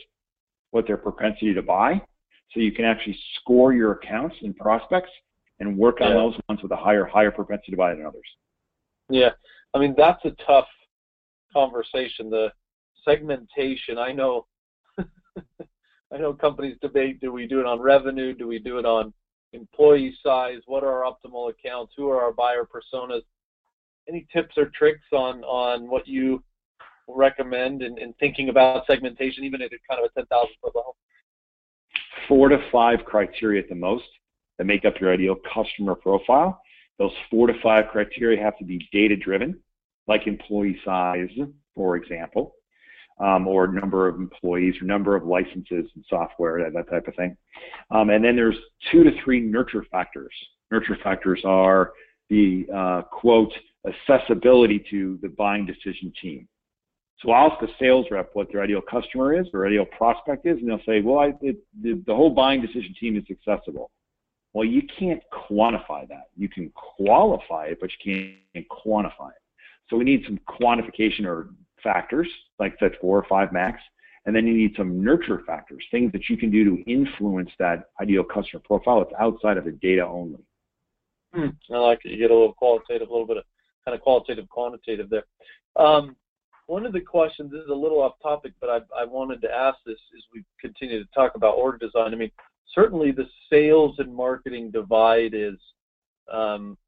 what 0.72 0.86
their 0.86 0.98
propensity 0.98 1.54
to 1.54 1.62
buy, 1.62 2.02
so 2.50 2.60
you 2.60 2.70
can 2.70 2.84
actually 2.84 3.18
score 3.40 3.72
your 3.72 3.92
accounts 3.92 4.36
and 4.42 4.54
prospects 4.54 5.08
and 5.58 5.78
work 5.78 6.02
on 6.02 6.12
those 6.12 6.34
ones 6.50 6.62
with 6.62 6.70
a 6.72 6.76
higher 6.76 7.06
higher 7.06 7.30
propensity 7.30 7.72
to 7.72 7.78
buy 7.78 7.94
than 7.94 8.04
others. 8.04 8.28
Yeah, 9.08 9.30
I 9.72 9.78
mean 9.78 9.94
that's 9.96 10.22
a 10.26 10.32
tough 10.46 10.68
conversation. 11.50 12.28
The 12.28 12.52
segmentation. 13.06 13.96
I 13.96 14.12
know. 14.12 14.46
I 14.98 16.18
know 16.18 16.34
companies 16.34 16.76
debate: 16.82 17.22
do 17.22 17.32
we 17.32 17.46
do 17.46 17.58
it 17.58 17.64
on 17.64 17.80
revenue? 17.80 18.34
Do 18.34 18.46
we 18.46 18.58
do 18.58 18.78
it 18.78 18.84
on 18.84 19.14
employee 19.52 20.16
size, 20.22 20.60
what 20.66 20.82
are 20.82 21.02
our 21.04 21.12
optimal 21.12 21.50
accounts, 21.50 21.92
who 21.96 22.08
are 22.08 22.22
our 22.22 22.32
buyer 22.32 22.64
personas. 22.64 23.22
Any 24.08 24.26
tips 24.32 24.56
or 24.56 24.70
tricks 24.76 25.04
on 25.12 25.44
on 25.44 25.88
what 25.88 26.08
you 26.08 26.42
recommend 27.06 27.82
in, 27.82 27.98
in 27.98 28.12
thinking 28.14 28.48
about 28.48 28.86
segmentation, 28.86 29.44
even 29.44 29.62
at 29.62 29.70
kind 29.88 30.04
of 30.04 30.10
a 30.10 30.20
10,000 30.20 30.48
foot 30.60 30.74
level? 30.74 30.96
Four 32.26 32.48
to 32.48 32.58
five 32.70 33.04
criteria 33.04 33.62
at 33.62 33.68
the 33.68 33.74
most 33.74 34.04
that 34.58 34.64
make 34.64 34.84
up 34.84 34.94
your 35.00 35.12
ideal 35.12 35.36
customer 35.54 35.94
profile. 35.94 36.60
Those 36.98 37.12
four 37.30 37.46
to 37.46 37.54
five 37.62 37.86
criteria 37.90 38.42
have 38.42 38.58
to 38.58 38.64
be 38.64 38.88
data 38.92 39.16
driven, 39.16 39.58
like 40.08 40.26
employee 40.26 40.80
size, 40.84 41.30
for 41.74 41.96
example 41.96 42.54
um, 43.22 43.46
or 43.46 43.68
number 43.68 44.08
of 44.08 44.16
employees 44.16 44.74
or 44.80 44.84
number 44.84 45.14
of 45.14 45.24
licenses 45.24 45.86
and 45.94 46.04
software, 46.08 46.62
that, 46.62 46.74
that 46.74 46.90
type 46.90 47.06
of 47.06 47.14
thing. 47.14 47.36
Um, 47.90 48.10
and 48.10 48.24
then 48.24 48.36
there's 48.36 48.56
two 48.90 49.04
to 49.04 49.10
three 49.22 49.40
nurture 49.40 49.86
factors. 49.90 50.34
Nurture 50.70 50.98
factors 51.02 51.40
are 51.44 51.92
the 52.28 52.66
uh, 52.74 53.02
quote 53.02 53.52
accessibility 53.86 54.84
to 54.90 55.18
the 55.22 55.28
buying 55.28 55.66
decision 55.66 56.12
team. 56.20 56.48
So 57.20 57.30
I'll 57.30 57.52
ask 57.52 57.60
the 57.60 57.68
sales 57.78 58.06
rep 58.10 58.30
what 58.32 58.48
their 58.50 58.62
ideal 58.62 58.80
customer 58.80 59.38
is 59.38 59.46
or 59.54 59.66
ideal 59.66 59.84
prospect 59.84 60.44
is, 60.44 60.58
and 60.58 60.68
they'll 60.68 60.82
say, 60.84 61.00
well, 61.00 61.20
I, 61.20 61.32
it, 61.40 61.56
the, 61.80 62.02
the 62.06 62.14
whole 62.14 62.30
buying 62.30 62.60
decision 62.60 62.94
team 62.98 63.16
is 63.16 63.24
accessible. 63.30 63.90
Well, 64.54 64.64
you 64.64 64.82
can't 64.98 65.22
quantify 65.32 66.08
that. 66.08 66.24
You 66.36 66.48
can 66.48 66.72
qualify 66.74 67.66
it, 67.66 67.78
but 67.80 67.90
you 68.04 68.36
can't 68.54 68.66
quantify 68.68 69.30
it. 69.30 69.42
So 69.88 69.96
we 69.96 70.04
need 70.04 70.24
some 70.26 70.40
quantification 70.48 71.24
or 71.24 71.50
factors, 71.82 72.28
like 72.62 72.78
that 72.80 73.00
four 73.00 73.18
or 73.18 73.26
five 73.28 73.52
max, 73.52 73.80
and 74.24 74.34
then 74.34 74.46
you 74.46 74.54
need 74.54 74.74
some 74.76 75.02
nurture 75.02 75.40
factors, 75.46 75.84
things 75.90 76.12
that 76.12 76.28
you 76.28 76.36
can 76.36 76.50
do 76.50 76.62
to 76.64 76.90
influence 76.90 77.50
that 77.58 77.78
ideal 78.00 78.24
customer 78.24 78.62
profile 78.64 79.00
that's 79.00 79.20
outside 79.20 79.56
of 79.56 79.64
the 79.64 79.72
data 79.88 80.04
only. 80.06 80.42
Hmm, 81.34 81.48
I 81.74 81.78
like 81.78 82.00
it. 82.04 82.12
You 82.12 82.18
get 82.18 82.30
a 82.30 82.34
little 82.34 82.52
qualitative, 82.52 83.08
a 83.08 83.12
little 83.12 83.26
bit 83.26 83.38
of 83.38 83.44
kind 83.84 83.94
of 83.96 84.00
qualitative, 84.00 84.48
quantitative 84.48 85.08
there. 85.10 85.24
Um, 85.76 86.14
one 86.66 86.86
of 86.86 86.92
the 86.92 87.00
questions 87.00 87.50
this 87.50 87.62
is 87.62 87.70
a 87.70 87.74
little 87.74 88.00
off 88.00 88.14
topic, 88.22 88.52
but 88.60 88.70
I, 88.70 89.02
I 89.02 89.04
wanted 89.04 89.40
to 89.42 89.50
ask 89.50 89.78
this 89.84 89.98
as 90.16 90.22
we 90.32 90.44
continue 90.60 91.02
to 91.02 91.10
talk 91.14 91.32
about 91.34 91.56
org 91.56 91.80
design. 91.80 92.12
I 92.12 92.16
mean, 92.16 92.30
certainly 92.74 93.10
the 93.10 93.28
sales 93.50 93.96
and 93.98 94.14
marketing 94.14 94.70
divide 94.70 95.34
is, 95.34 95.58
um, 96.32 96.78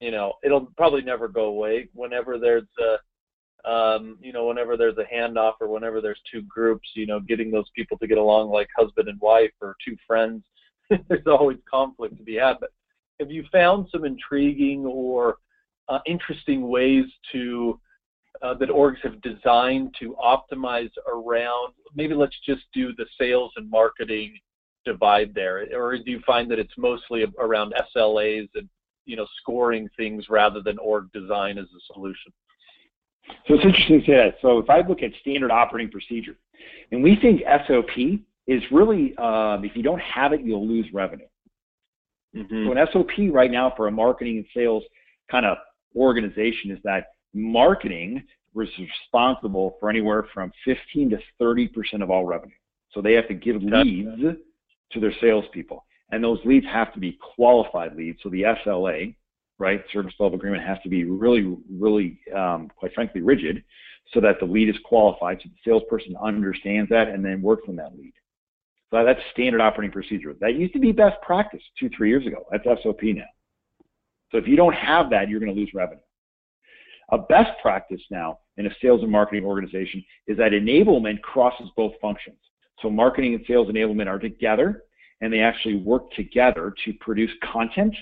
you 0.00 0.10
know, 0.10 0.34
it'll 0.44 0.66
probably 0.76 1.02
never 1.02 1.28
go 1.28 1.46
away. 1.46 1.88
Whenever 1.94 2.38
there's 2.38 2.68
a, 2.80 2.96
um, 3.64 4.18
you 4.20 4.32
know, 4.32 4.46
whenever 4.46 4.76
there's 4.76 4.98
a 4.98 5.14
handoff 5.14 5.54
or 5.60 5.68
whenever 5.68 6.00
there's 6.00 6.20
two 6.30 6.42
groups, 6.42 6.88
you 6.94 7.06
know, 7.06 7.20
getting 7.20 7.50
those 7.50 7.70
people 7.76 7.96
to 7.98 8.06
get 8.06 8.18
along 8.18 8.50
like 8.50 8.68
husband 8.76 9.08
and 9.08 9.20
wife 9.20 9.52
or 9.60 9.76
two 9.86 9.96
friends, 10.06 10.42
there's 11.08 11.26
always 11.26 11.58
conflict 11.70 12.16
to 12.16 12.22
be 12.24 12.34
had. 12.34 12.56
But 12.60 12.70
have 13.20 13.30
you 13.30 13.44
found 13.52 13.86
some 13.92 14.04
intriguing 14.04 14.84
or 14.84 15.36
uh, 15.88 16.00
interesting 16.06 16.68
ways 16.68 17.04
to 17.32 17.78
uh, 18.42 18.54
that 18.54 18.68
orgs 18.68 18.98
have 19.02 19.20
designed 19.22 19.94
to 20.00 20.16
optimize 20.22 20.90
around? 21.06 21.74
Maybe 21.94 22.14
let's 22.14 22.38
just 22.44 22.62
do 22.74 22.92
the 22.96 23.06
sales 23.18 23.52
and 23.56 23.70
marketing 23.70 24.38
divide 24.84 25.32
there, 25.34 25.68
or 25.72 25.96
do 25.96 26.10
you 26.10 26.20
find 26.26 26.50
that 26.50 26.58
it's 26.58 26.76
mostly 26.76 27.24
around 27.38 27.72
SLAs 27.96 28.48
and 28.56 28.68
you 29.04 29.14
know 29.16 29.26
scoring 29.40 29.88
things 29.96 30.28
rather 30.28 30.60
than 30.60 30.78
org 30.78 31.12
design 31.12 31.58
as 31.58 31.66
a 31.66 31.94
solution? 31.94 32.32
So 33.46 33.54
it's 33.54 33.64
interesting 33.64 34.00
to 34.00 34.06
say 34.06 34.16
that. 34.16 34.34
So 34.42 34.58
if 34.58 34.68
I 34.70 34.80
look 34.86 35.02
at 35.02 35.10
standard 35.20 35.50
operating 35.50 35.90
procedure, 35.90 36.36
and 36.90 37.02
we 37.02 37.16
think 37.16 37.42
SOP 37.66 38.20
is 38.46 38.62
really 38.70 39.16
um, 39.16 39.64
if 39.64 39.76
you 39.76 39.82
don't 39.82 40.00
have 40.00 40.32
it, 40.32 40.40
you'll 40.42 40.66
lose 40.66 40.86
revenue. 40.92 41.26
Mm-hmm. 42.36 42.66
So 42.66 42.72
an 42.72 42.86
SOP 42.92 43.32
right 43.32 43.50
now 43.50 43.72
for 43.76 43.88
a 43.88 43.90
marketing 43.90 44.38
and 44.38 44.46
sales 44.54 44.82
kind 45.30 45.46
of 45.46 45.58
organization 45.94 46.70
is 46.70 46.78
that 46.84 47.08
marketing 47.34 48.22
is 48.56 48.68
responsible 48.78 49.76
for 49.80 49.90
anywhere 49.90 50.26
from 50.32 50.52
15 50.64 51.10
to 51.10 51.18
30 51.38 51.68
percent 51.68 52.02
of 52.02 52.10
all 52.10 52.24
revenue. 52.24 52.54
So 52.92 53.00
they 53.00 53.14
have 53.14 53.28
to 53.28 53.34
give 53.34 53.62
leads 53.62 54.20
to 54.92 55.00
their 55.00 55.12
salespeople, 55.20 55.84
and 56.10 56.22
those 56.22 56.38
leads 56.44 56.66
have 56.66 56.92
to 56.94 57.00
be 57.00 57.18
qualified 57.36 57.96
leads. 57.96 58.18
So 58.22 58.28
the 58.28 58.42
SLA, 58.42 59.14
right, 59.62 59.82
service 59.92 60.12
level 60.18 60.36
agreement, 60.36 60.66
has 60.66 60.78
to 60.82 60.88
be 60.88 61.04
really, 61.04 61.56
really, 61.70 62.18
um, 62.36 62.68
quite 62.76 62.92
frankly, 62.94 63.20
rigid, 63.20 63.62
so 64.12 64.20
that 64.20 64.40
the 64.40 64.44
lead 64.44 64.68
is 64.68 64.76
qualified, 64.84 65.38
so 65.42 65.48
the 65.48 65.70
salesperson 65.70 66.16
understands 66.22 66.90
that 66.90 67.08
and 67.08 67.24
then 67.24 67.40
works 67.40 67.62
on 67.68 67.76
that 67.76 67.96
lead. 67.96 68.12
So 68.90 69.04
that's 69.04 69.20
standard 69.32 69.60
operating 69.60 69.92
procedure. 69.92 70.34
That 70.40 70.54
used 70.56 70.74
to 70.74 70.80
be 70.80 70.92
best 70.92 71.16
practice 71.22 71.62
two, 71.78 71.88
three 71.96 72.10
years 72.10 72.26
ago. 72.26 72.44
That's 72.50 72.64
SOP 72.82 73.02
now. 73.04 73.22
So 74.30 74.38
if 74.38 74.46
you 74.46 74.56
don't 74.56 74.74
have 74.74 75.08
that, 75.10 75.28
you're 75.28 75.40
going 75.40 75.54
to 75.54 75.58
lose 75.58 75.70
revenue. 75.72 76.02
A 77.12 77.18
best 77.18 77.50
practice 77.62 78.02
now 78.10 78.40
in 78.56 78.66
a 78.66 78.70
sales 78.82 79.02
and 79.02 79.10
marketing 79.10 79.44
organization 79.44 80.04
is 80.26 80.36
that 80.38 80.52
enablement 80.52 81.20
crosses 81.22 81.68
both 81.76 81.92
functions. 82.00 82.38
So 82.80 82.90
marketing 82.90 83.34
and 83.34 83.44
sales 83.46 83.68
enablement 83.68 84.08
are 84.08 84.18
together 84.18 84.82
and 85.20 85.32
they 85.32 85.40
actually 85.40 85.76
work 85.76 86.10
together 86.12 86.74
to 86.84 86.92
produce 87.00 87.30
content, 87.52 87.94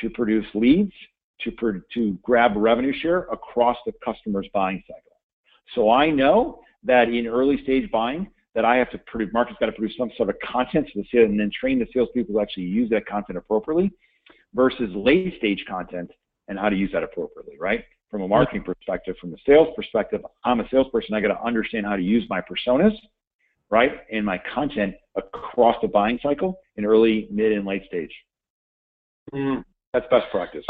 to 0.00 0.10
produce 0.10 0.46
leads, 0.54 0.92
to, 1.40 1.82
to 1.94 2.18
grab 2.22 2.52
revenue 2.56 2.92
share 3.00 3.20
across 3.32 3.76
the 3.86 3.92
customer's 4.04 4.48
buying 4.52 4.82
cycle. 4.86 5.16
So 5.74 5.90
I 5.90 6.10
know 6.10 6.60
that 6.84 7.08
in 7.08 7.26
early 7.26 7.62
stage 7.62 7.90
buying, 7.90 8.28
that 8.54 8.64
I 8.64 8.76
have 8.76 8.90
to 8.90 8.98
produce, 8.98 9.32
market's 9.32 9.58
got 9.58 9.66
to 9.66 9.72
produce 9.72 9.96
some 9.96 10.10
sort 10.16 10.28
of 10.28 10.36
content 10.44 10.86
to 10.92 11.00
the 11.00 11.06
sales 11.10 11.30
and 11.30 11.40
then 11.40 11.50
train 11.58 11.78
the 11.78 11.86
salespeople 11.92 12.34
to 12.34 12.40
actually 12.40 12.64
use 12.64 12.90
that 12.90 13.06
content 13.06 13.38
appropriately 13.38 13.90
versus 14.54 14.90
late 14.94 15.34
stage 15.38 15.64
content 15.68 16.10
and 16.48 16.58
how 16.58 16.68
to 16.68 16.76
use 16.76 16.90
that 16.92 17.02
appropriately, 17.02 17.56
right? 17.58 17.84
From 18.10 18.22
a 18.22 18.28
marketing 18.28 18.62
perspective, 18.62 19.16
from 19.18 19.30
the 19.30 19.38
sales 19.46 19.68
perspective, 19.74 20.20
I'm 20.44 20.60
a 20.60 20.68
salesperson. 20.70 21.14
I 21.14 21.20
got 21.20 21.28
to 21.28 21.42
understand 21.42 21.86
how 21.86 21.96
to 21.96 22.02
use 22.02 22.24
my 22.28 22.42
personas, 22.42 22.92
right, 23.70 23.92
and 24.12 24.26
my 24.26 24.38
content 24.54 24.94
across 25.16 25.76
the 25.80 25.88
buying 25.88 26.18
cycle 26.22 26.60
in 26.76 26.84
early, 26.84 27.26
mid, 27.30 27.52
and 27.52 27.66
late 27.66 27.84
stage. 27.86 28.12
Mm. 29.32 29.64
That's 29.92 30.06
best 30.10 30.26
practice. 30.30 30.64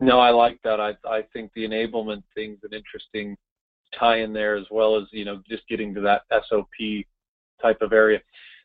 No, 0.00 0.20
I 0.20 0.30
like 0.30 0.60
that. 0.62 0.80
I 0.80 0.94
I 1.04 1.22
think 1.32 1.50
the 1.54 1.64
enablement 1.66 2.22
thing's 2.34 2.58
an 2.62 2.72
interesting 2.72 3.36
tie 3.98 4.20
in 4.20 4.32
there 4.32 4.56
as 4.56 4.66
well 4.70 4.96
as 4.96 5.04
you 5.10 5.24
know 5.24 5.42
just 5.48 5.66
getting 5.68 5.94
to 5.94 6.00
that 6.02 6.22
SOP 6.48 7.04
type 7.60 7.78
of 7.80 7.92
area. 7.92 8.20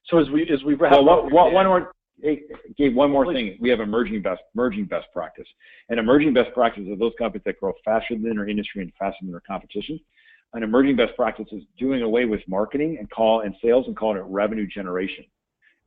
So 0.08 0.20
as 0.20 0.30
we 0.30 0.48
as 0.50 0.64
we 0.64 0.76
wrap 0.76 0.92
well, 0.92 1.10
up, 1.10 1.32
one, 1.32 1.54
one 1.54 1.66
more 1.66 1.92
hey, 2.22 2.44
Gabe, 2.78 2.96
one 2.96 3.10
more 3.10 3.32
thing. 3.34 3.58
We 3.60 3.70
have 3.70 3.80
emerging 3.80 4.22
best 4.22 4.42
emerging 4.54 4.86
best 4.86 5.08
practice, 5.14 5.48
and 5.90 6.00
emerging 6.00 6.34
best 6.34 6.54
practice 6.54 6.84
are 6.90 6.96
those 6.96 7.14
companies 7.18 7.44
that 7.46 7.60
grow 7.60 7.74
faster 7.84 8.16
than 8.16 8.36
their 8.36 8.48
industry 8.48 8.84
and 8.84 8.92
faster 9.00 9.18
than 9.22 9.32
their 9.32 9.42
competition. 9.42 10.00
An 10.54 10.62
emerging 10.62 10.98
best 10.98 11.16
practice 11.16 11.48
is 11.52 11.64
doing 11.80 12.04
away 12.04 12.26
with 12.26 12.42
marketing 12.48 12.98
and 13.00 13.10
call 13.10 13.42
and 13.42 13.56
sales 13.60 13.88
and 13.88 13.98
calling 13.98 14.18
it 14.18 14.26
revenue 14.28 14.68
generation, 14.68 15.26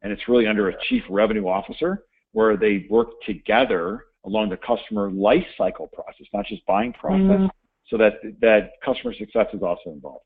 and 0.02 0.12
it's 0.12 0.26
really 0.28 0.48
under 0.48 0.70
a 0.70 0.74
chief 0.88 1.04
revenue 1.08 1.46
officer 1.46 2.02
where 2.36 2.56
they 2.56 2.86
work 2.90 3.08
together 3.24 4.04
along 4.24 4.50
the 4.50 4.56
customer 4.58 5.10
life 5.10 5.46
cycle 5.56 5.86
process, 5.86 6.26
not 6.34 6.44
just 6.46 6.64
buying 6.66 6.92
process, 6.92 7.20
mm-hmm 7.20 7.46
so 7.88 7.96
that 7.96 8.14
that 8.40 8.72
customer 8.84 9.14
success 9.14 9.46
is 9.52 9.62
also 9.62 9.90
involved. 9.90 10.24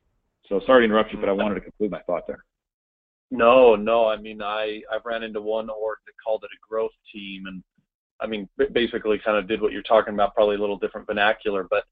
So 0.49 0.61
sorry 0.66 0.83
to 0.83 0.85
interrupt 0.85 1.12
you, 1.12 1.20
but 1.20 1.29
I 1.29 1.33
wanted 1.33 1.57
to 1.57 1.61
conclude 1.61 1.90
my 1.90 2.01
thought 2.03 2.27
there. 2.27 2.44
No, 3.31 3.77
no. 3.77 4.09
I 4.09 4.16
mean, 4.16 4.42
I 4.42 4.83
I've 4.92 5.05
ran 5.05 5.23
into 5.23 5.40
one 5.40 5.68
org 5.70 5.99
that 6.07 6.12
called 6.25 6.42
it 6.44 6.51
a 6.55 6.59
growth 6.68 6.90
team, 7.12 7.44
and 7.46 7.62
I 8.20 8.27
mean, 8.27 8.49
basically 8.73 9.20
kind 9.25 9.37
of 9.37 9.46
did 9.46 9.61
what 9.61 9.73
you're 9.73 9.83
talking 9.83 10.14
about, 10.14 10.35
probably 10.35 10.57
a 10.57 10.61
little 10.61 10.79
different 10.79 11.07
vernacular, 11.07 11.66
but 11.70 11.85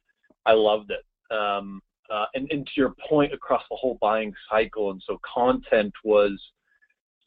I 0.46 0.52
loved 0.52 0.90
it. 0.90 1.34
Um, 1.34 1.80
uh, 2.10 2.24
and, 2.34 2.50
and 2.50 2.66
to 2.66 2.72
your 2.74 2.94
point, 3.08 3.34
across 3.34 3.62
the 3.70 3.76
whole 3.76 3.98
buying 4.00 4.32
cycle, 4.50 4.90
and 4.90 5.02
so 5.06 5.20
content 5.22 5.92
was, 6.04 6.40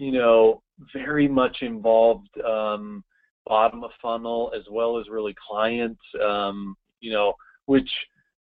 you 0.01 0.11
know, 0.11 0.63
very 0.93 1.27
much 1.27 1.57
involved 1.61 2.27
um, 2.41 3.03
bottom 3.45 3.83
of 3.83 3.91
funnel 4.01 4.51
as 4.57 4.63
well 4.71 4.97
as 4.97 5.07
really 5.09 5.35
clients, 5.47 6.01
um, 6.25 6.75
you 7.01 7.11
know, 7.11 7.35
which 7.67 7.89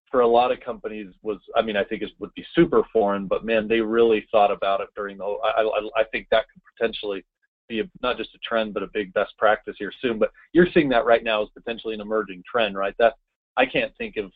for 0.09 0.21
a 0.21 0.27
lot 0.27 0.53
of 0.53 0.61
companies 0.61 1.13
was 1.21 1.37
I 1.57 1.61
mean 1.61 1.75
I 1.75 1.83
think 1.83 2.01
it 2.01 2.11
would 2.17 2.33
be 2.33 2.45
super 2.55 2.83
foreign, 2.93 3.27
but 3.27 3.43
man, 3.43 3.67
they 3.67 3.81
really 3.81 4.25
thought 4.31 4.51
about 4.51 4.79
it 4.79 4.87
during 4.95 5.17
the. 5.17 5.25
I 5.25 5.63
I, 5.63 6.01
I 6.01 6.03
think 6.13 6.27
that 6.31 6.45
could 6.51 6.61
potentially 6.77 7.25
be 7.67 7.81
a, 7.81 7.83
not 8.01 8.15
just 8.15 8.33
a 8.35 8.39
trend, 8.39 8.73
but 8.73 8.81
a 8.81 8.87
big 8.93 9.13
best 9.13 9.37
practice 9.37 9.75
here 9.77 9.91
soon. 10.01 10.17
But 10.17 10.31
you're 10.53 10.69
seeing 10.73 10.87
that 10.89 11.05
right 11.05 11.25
now 11.25 11.43
as 11.43 11.49
potentially 11.53 11.93
an 11.93 11.99
emerging 11.99 12.41
trend, 12.49 12.77
right? 12.77 12.95
That 12.99 13.15
I 13.57 13.65
can't 13.65 13.91
think 13.97 14.15
of. 14.15 14.31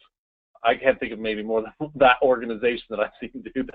I 0.62 0.75
can't 0.75 0.99
think 0.99 1.13
of 1.13 1.19
maybe 1.19 1.41
more 1.41 1.62
than 1.62 1.89
that 1.95 2.17
organization 2.21 2.88
that 2.89 2.99
I've 2.99 3.12
seen 3.21 3.45
do 3.55 3.65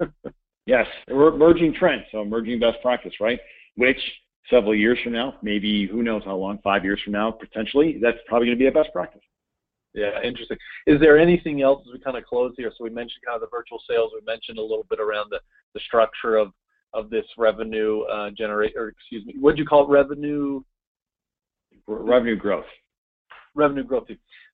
that. 0.00 0.32
yes, 0.66 0.86
emerging 1.08 1.74
trends, 1.74 2.04
so 2.12 2.22
emerging 2.22 2.60
best 2.60 2.78
practice, 2.82 3.14
right? 3.20 3.38
Which 3.76 4.00
several 4.48 4.74
years 4.74 4.98
from 5.02 5.12
now, 5.12 5.34
maybe 5.42 5.86
who 5.86 6.02
knows 6.02 6.22
how 6.24 6.36
long, 6.36 6.58
five 6.62 6.84
years 6.84 7.00
from 7.04 7.12
now, 7.12 7.30
potentially, 7.30 7.98
that's 8.02 8.18
probably 8.26 8.48
going 8.48 8.58
to 8.58 8.62
be 8.62 8.68
a 8.68 8.72
best 8.72 8.92
practice. 8.92 9.22
Yeah, 9.94 10.22
interesting. 10.22 10.56
Is 10.86 11.00
there 11.00 11.18
anything 11.18 11.62
else 11.62 11.84
as 11.86 11.92
we 11.92 12.00
kind 12.00 12.16
of 12.16 12.24
close 12.24 12.54
here? 12.56 12.70
So 12.76 12.84
we 12.84 12.90
mentioned 12.90 13.22
kind 13.26 13.34
of 13.34 13.40
the 13.40 13.56
virtual 13.56 13.82
sales. 13.88 14.12
We 14.14 14.24
mentioned 14.24 14.58
a 14.58 14.62
little 14.62 14.86
bit 14.88 15.00
around 15.00 15.30
the, 15.30 15.40
the 15.74 15.80
structure 15.80 16.36
of 16.36 16.52
of 16.92 17.08
this 17.08 17.24
revenue 17.38 18.02
uh, 18.02 18.30
generate, 18.36 18.74
or 18.76 18.88
excuse 18.88 19.24
me, 19.24 19.34
what 19.38 19.54
do 19.54 19.62
you 19.62 19.66
call 19.66 19.84
it? 19.84 19.90
Revenue. 19.90 20.60
Revenue 21.86 22.36
growth. 22.36 22.64
Revenue 23.54 23.84
growth. 23.84 24.08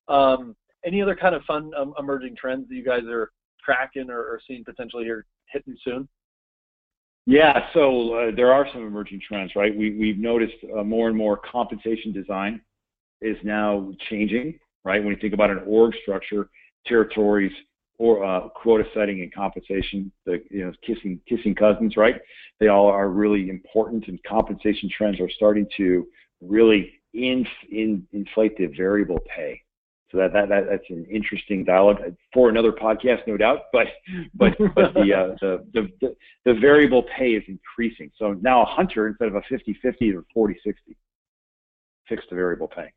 Um, 0.07 0.55
any 0.85 1.01
other 1.01 1.15
kind 1.15 1.35
of 1.35 1.43
fun 1.43 1.71
um, 1.75 1.93
emerging 1.97 2.35
trends 2.35 2.69
that 2.69 2.75
you 2.75 2.85
guys 2.85 3.03
are 3.09 3.31
tracking 3.63 4.09
or, 4.09 4.19
or 4.19 4.39
seeing 4.47 4.63
potentially 4.63 5.03
here 5.03 5.25
hitting 5.51 5.77
soon? 5.83 6.07
Yeah, 7.25 7.67
so 7.73 8.13
uh, 8.13 8.31
there 8.35 8.53
are 8.53 8.67
some 8.71 8.87
emerging 8.87 9.21
trends, 9.27 9.51
right? 9.55 9.75
We, 9.75 9.97
we've 9.97 10.17
noticed 10.17 10.55
uh, 10.77 10.83
more 10.83 11.09
and 11.09 11.17
more 11.17 11.37
compensation 11.37 12.13
design 12.13 12.61
is 13.21 13.35
now 13.43 13.91
changing 14.09 14.57
right? 14.87 15.03
When 15.03 15.13
you 15.13 15.19
think 15.19 15.33
about 15.33 15.49
an 15.49 15.61
org 15.67 15.93
structure, 16.01 16.49
territories, 16.85 17.51
or 17.99 18.23
uh, 18.23 18.47
quota 18.49 18.85
setting 18.93 19.21
and 19.21 19.33
compensation, 19.33 20.11
the 20.25 20.41
you 20.49 20.65
know 20.65 20.71
kissing 20.85 21.19
kissing 21.27 21.53
cousins, 21.53 21.97
right? 21.97 22.15
They 22.59 22.69
all 22.69 22.87
are 22.87 23.09
really 23.09 23.49
important, 23.49 24.07
and 24.07 24.17
compensation 24.23 24.89
trends 24.95 25.19
are 25.19 25.29
starting 25.29 25.67
to 25.77 26.07
really 26.41 26.93
in, 27.13 27.45
in, 27.69 28.07
inflate 28.13 28.57
the 28.57 28.67
variable 28.77 29.19
pay. 29.35 29.61
So 30.11 30.17
that, 30.17 30.31
that, 30.33 30.47
that 30.49 30.63
that's 30.69 30.89
an 30.89 31.05
interesting 31.11 31.65
dialogue 31.65 31.97
for 32.33 32.49
another 32.49 32.71
podcast, 32.71 33.27
no 33.27 33.37
doubt. 33.37 33.63
But 33.73 33.87
but 34.33 34.53
but 34.73 34.93
the, 34.93 35.13
uh, 35.13 35.35
the, 35.41 35.65
the 35.73 35.89
the 36.01 36.15
the 36.45 36.53
variable 36.59 37.03
pay 37.15 37.31
is 37.31 37.43
increasing. 37.47 38.09
So 38.17 38.33
now 38.41 38.61
a 38.61 38.65
hunter 38.65 39.07
instead 39.07 39.27
of 39.27 39.35
a 39.35 39.41
50-50 39.41 40.23
or 40.33 40.49
40-60 40.49 40.73
fixed 42.07 42.31
variable 42.31 42.69
pay. 42.69 42.91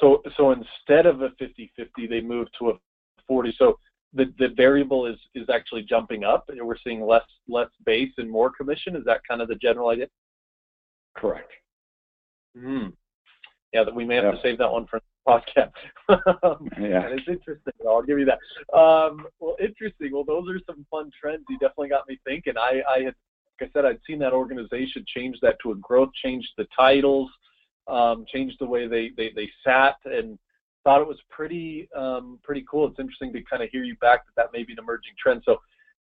So 0.00 0.22
so 0.36 0.52
instead 0.52 1.06
of 1.06 1.20
a 1.20 1.30
50-50, 1.40 2.08
they 2.08 2.20
move 2.20 2.48
to 2.58 2.70
a 2.70 2.72
40. 3.26 3.54
So 3.58 3.78
the 4.14 4.32
the 4.38 4.48
variable 4.56 5.06
is 5.06 5.16
is 5.34 5.48
actually 5.50 5.82
jumping 5.82 6.24
up, 6.24 6.46
and 6.48 6.66
we're 6.66 6.78
seeing 6.82 7.04
less 7.04 7.26
less 7.46 7.68
base 7.84 8.12
and 8.16 8.30
more 8.30 8.50
commission. 8.50 8.96
Is 8.96 9.04
that 9.04 9.20
kind 9.28 9.42
of 9.42 9.48
the 9.48 9.56
general 9.56 9.90
idea? 9.90 10.06
Correct. 11.14 11.52
Hmm. 12.58 12.88
Yeah, 13.72 13.84
that 13.84 13.94
we 13.94 14.04
may 14.04 14.16
have 14.16 14.24
yeah. 14.24 14.30
to 14.32 14.40
save 14.42 14.58
that 14.58 14.70
one 14.70 14.86
for 14.86 15.00
the 15.00 15.32
podcast. 15.32 15.72
um, 16.42 16.68
yeah, 16.80 17.06
it's 17.08 17.28
interesting. 17.28 17.72
I'll 17.86 18.02
give 18.02 18.18
you 18.18 18.26
that. 18.26 18.38
Um, 18.76 19.26
well, 19.40 19.56
interesting. 19.60 20.12
Well, 20.12 20.24
those 20.24 20.48
are 20.48 20.60
some 20.66 20.86
fun 20.90 21.10
trends. 21.20 21.44
You 21.48 21.58
definitely 21.58 21.90
got 21.90 22.08
me 22.08 22.18
thinking. 22.24 22.54
I, 22.56 22.80
I 22.88 22.98
had, 23.00 23.14
like 23.60 23.68
I 23.68 23.72
said, 23.72 23.84
I'd 23.84 24.00
seen 24.06 24.18
that 24.20 24.32
organization 24.32 25.04
change 25.06 25.36
that 25.42 25.56
to 25.62 25.72
a 25.72 25.74
growth, 25.76 26.10
change 26.22 26.48
the 26.56 26.66
titles, 26.76 27.30
um, 27.88 28.24
change 28.32 28.54
the 28.58 28.66
way 28.66 28.86
they, 28.86 29.10
they 29.16 29.30
they 29.34 29.48
sat, 29.64 29.96
and 30.04 30.38
thought 30.84 31.02
it 31.02 31.08
was 31.08 31.18
pretty 31.30 31.88
um, 31.96 32.38
pretty 32.42 32.64
cool. 32.70 32.86
It's 32.86 32.98
interesting 32.98 33.32
to 33.34 33.42
kind 33.42 33.62
of 33.62 33.68
hear 33.70 33.84
you 33.84 33.96
back 33.96 34.24
that 34.26 34.32
that 34.36 34.56
may 34.56 34.64
be 34.64 34.72
an 34.72 34.78
emerging 34.78 35.12
trend. 35.22 35.42
So 35.44 35.58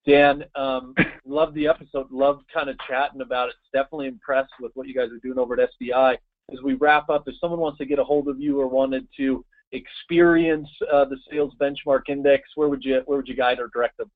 Dan, 0.06 0.46
um, 0.56 0.96
love 1.26 1.54
the 1.54 1.68
episode. 1.68 2.10
Love 2.12 2.42
kind 2.54 2.70
of 2.70 2.78
chatting 2.88 3.22
about 3.22 3.50
it. 3.50 3.56
Definitely 3.74 4.08
impressed 4.08 4.54
with 4.62 4.72
what 4.76 4.88
you 4.88 4.94
guys 4.94 5.10
are 5.12 5.20
doing 5.20 5.38
over 5.38 5.60
at 5.60 5.70
SBI. 5.82 6.18
As 6.52 6.62
we 6.64 6.74
wrap 6.76 7.10
up, 7.10 7.24
if 7.28 7.36
someone 7.40 7.60
wants 7.60 7.78
to 7.80 7.86
get 7.86 8.00
a 8.00 8.04
hold 8.04 8.28
of 8.28 8.40
you 8.40 8.60
or 8.60 8.68
wanted 8.68 9.08
to 9.18 9.46
experience 9.72 10.68
uh, 10.92 11.06
the 11.06 11.18
Sales 11.30 11.54
Benchmark 11.62 12.10
Index, 12.10 12.50
where 12.56 12.70
would 12.70 12.84
you 12.84 13.02
where 13.06 13.18
would 13.18 13.28
you 13.28 13.36
guide 13.36 13.60
or 13.60 13.70
direct 13.74 13.98
them? 13.98 14.10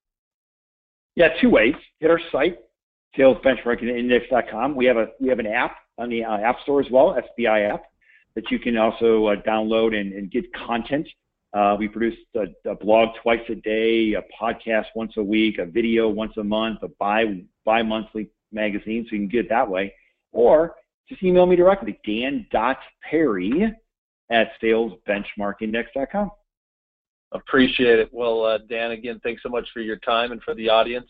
Yeah, 1.15 1.29
two 1.39 1.49
ways. 1.49 1.75
Hit 1.99 2.09
our 2.09 2.19
site, 2.31 2.57
salesbenchmarkindex.com. 3.17 4.75
We 4.75 4.85
have 4.85 4.97
a 4.97 5.07
we 5.19 5.29
have 5.29 5.39
an 5.39 5.47
app 5.47 5.75
on 5.97 6.09
the 6.09 6.23
uh, 6.23 6.37
App 6.37 6.57
Store 6.63 6.81
as 6.81 6.89
well, 6.89 7.15
SBI 7.39 7.71
app, 7.71 7.83
that 8.35 8.49
you 8.49 8.57
can 8.57 8.77
also 8.77 9.27
uh, 9.27 9.35
download 9.47 9.95
and, 9.95 10.13
and 10.13 10.31
get 10.31 10.45
content 10.53 11.07
uh, 11.53 11.75
we 11.77 11.87
produce 11.87 12.17
a, 12.35 12.69
a, 12.69 12.75
blog 12.75 13.09
twice 13.21 13.41
a 13.49 13.55
day, 13.55 14.15
a 14.15 14.23
podcast 14.41 14.85
once 14.95 15.13
a 15.17 15.23
week, 15.23 15.59
a 15.59 15.65
video 15.65 16.09
once 16.09 16.33
a 16.37 16.43
month, 16.43 16.79
a 16.81 16.87
bi 16.99 17.43
bi 17.63 17.83
monthly 17.83 18.27
magazine, 18.51 19.05
so 19.07 19.13
you 19.13 19.21
can 19.21 19.27
get 19.27 19.45
it 19.45 19.49
that 19.49 19.69
way. 19.69 19.93
Or 20.31 20.75
just 21.09 21.23
email 21.23 21.45
me 21.45 21.55
directly, 21.55 21.99
dan.perry 22.05 23.73
at 24.31 24.51
salesbenchmarkindex.com. 24.61 26.31
Appreciate 27.31 27.99
it. 27.99 28.09
Well, 28.11 28.45
uh, 28.45 28.59
Dan, 28.69 28.91
again, 28.91 29.19
thanks 29.23 29.41
so 29.43 29.49
much 29.49 29.67
for 29.73 29.81
your 29.81 29.97
time 29.97 30.31
and 30.31 30.41
for 30.43 30.53
the 30.53 30.69
audience. 30.69 31.07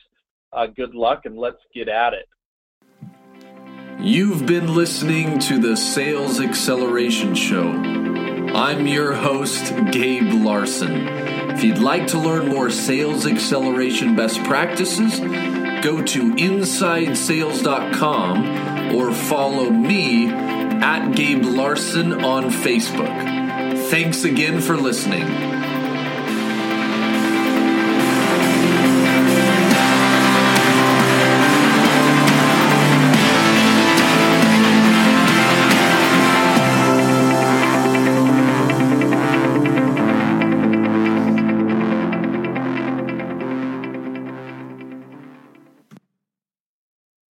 Uh, 0.52 0.68
good 0.68 0.96
luck, 0.96 1.26
and 1.26 1.38
let's 1.38 1.58
get 1.74 1.90
at 1.90 2.14
it. 2.14 2.28
You've 4.00 4.46
been 4.46 4.74
listening 4.74 5.40
to 5.40 5.60
the 5.60 5.76
Sales 5.76 6.40
Acceleration 6.40 7.36
Show 7.36 8.04
I'm 8.54 8.86
your 8.86 9.14
host, 9.14 9.74
Gabe 9.92 10.46
Larsen. 10.46 11.08
If 11.50 11.64
you'd 11.64 11.80
like 11.80 12.06
to 12.08 12.20
learn 12.20 12.50
more 12.50 12.70
sales 12.70 13.26
acceleration 13.26 14.16
best 14.16 14.44
practices, 14.44 15.20
go 15.82 16.04
to 16.04 16.36
InsideSales.com 16.36 18.73
or 18.92 19.14
follow 19.14 19.70
me 19.70 20.28
at 20.28 21.12
Gabe 21.16 21.44
Larsen 21.44 22.24
on 22.24 22.52
Facebook. 22.52 23.88
Thanks 23.90 24.24
again 24.24 24.60
for 24.60 24.76
listening. 24.76 25.63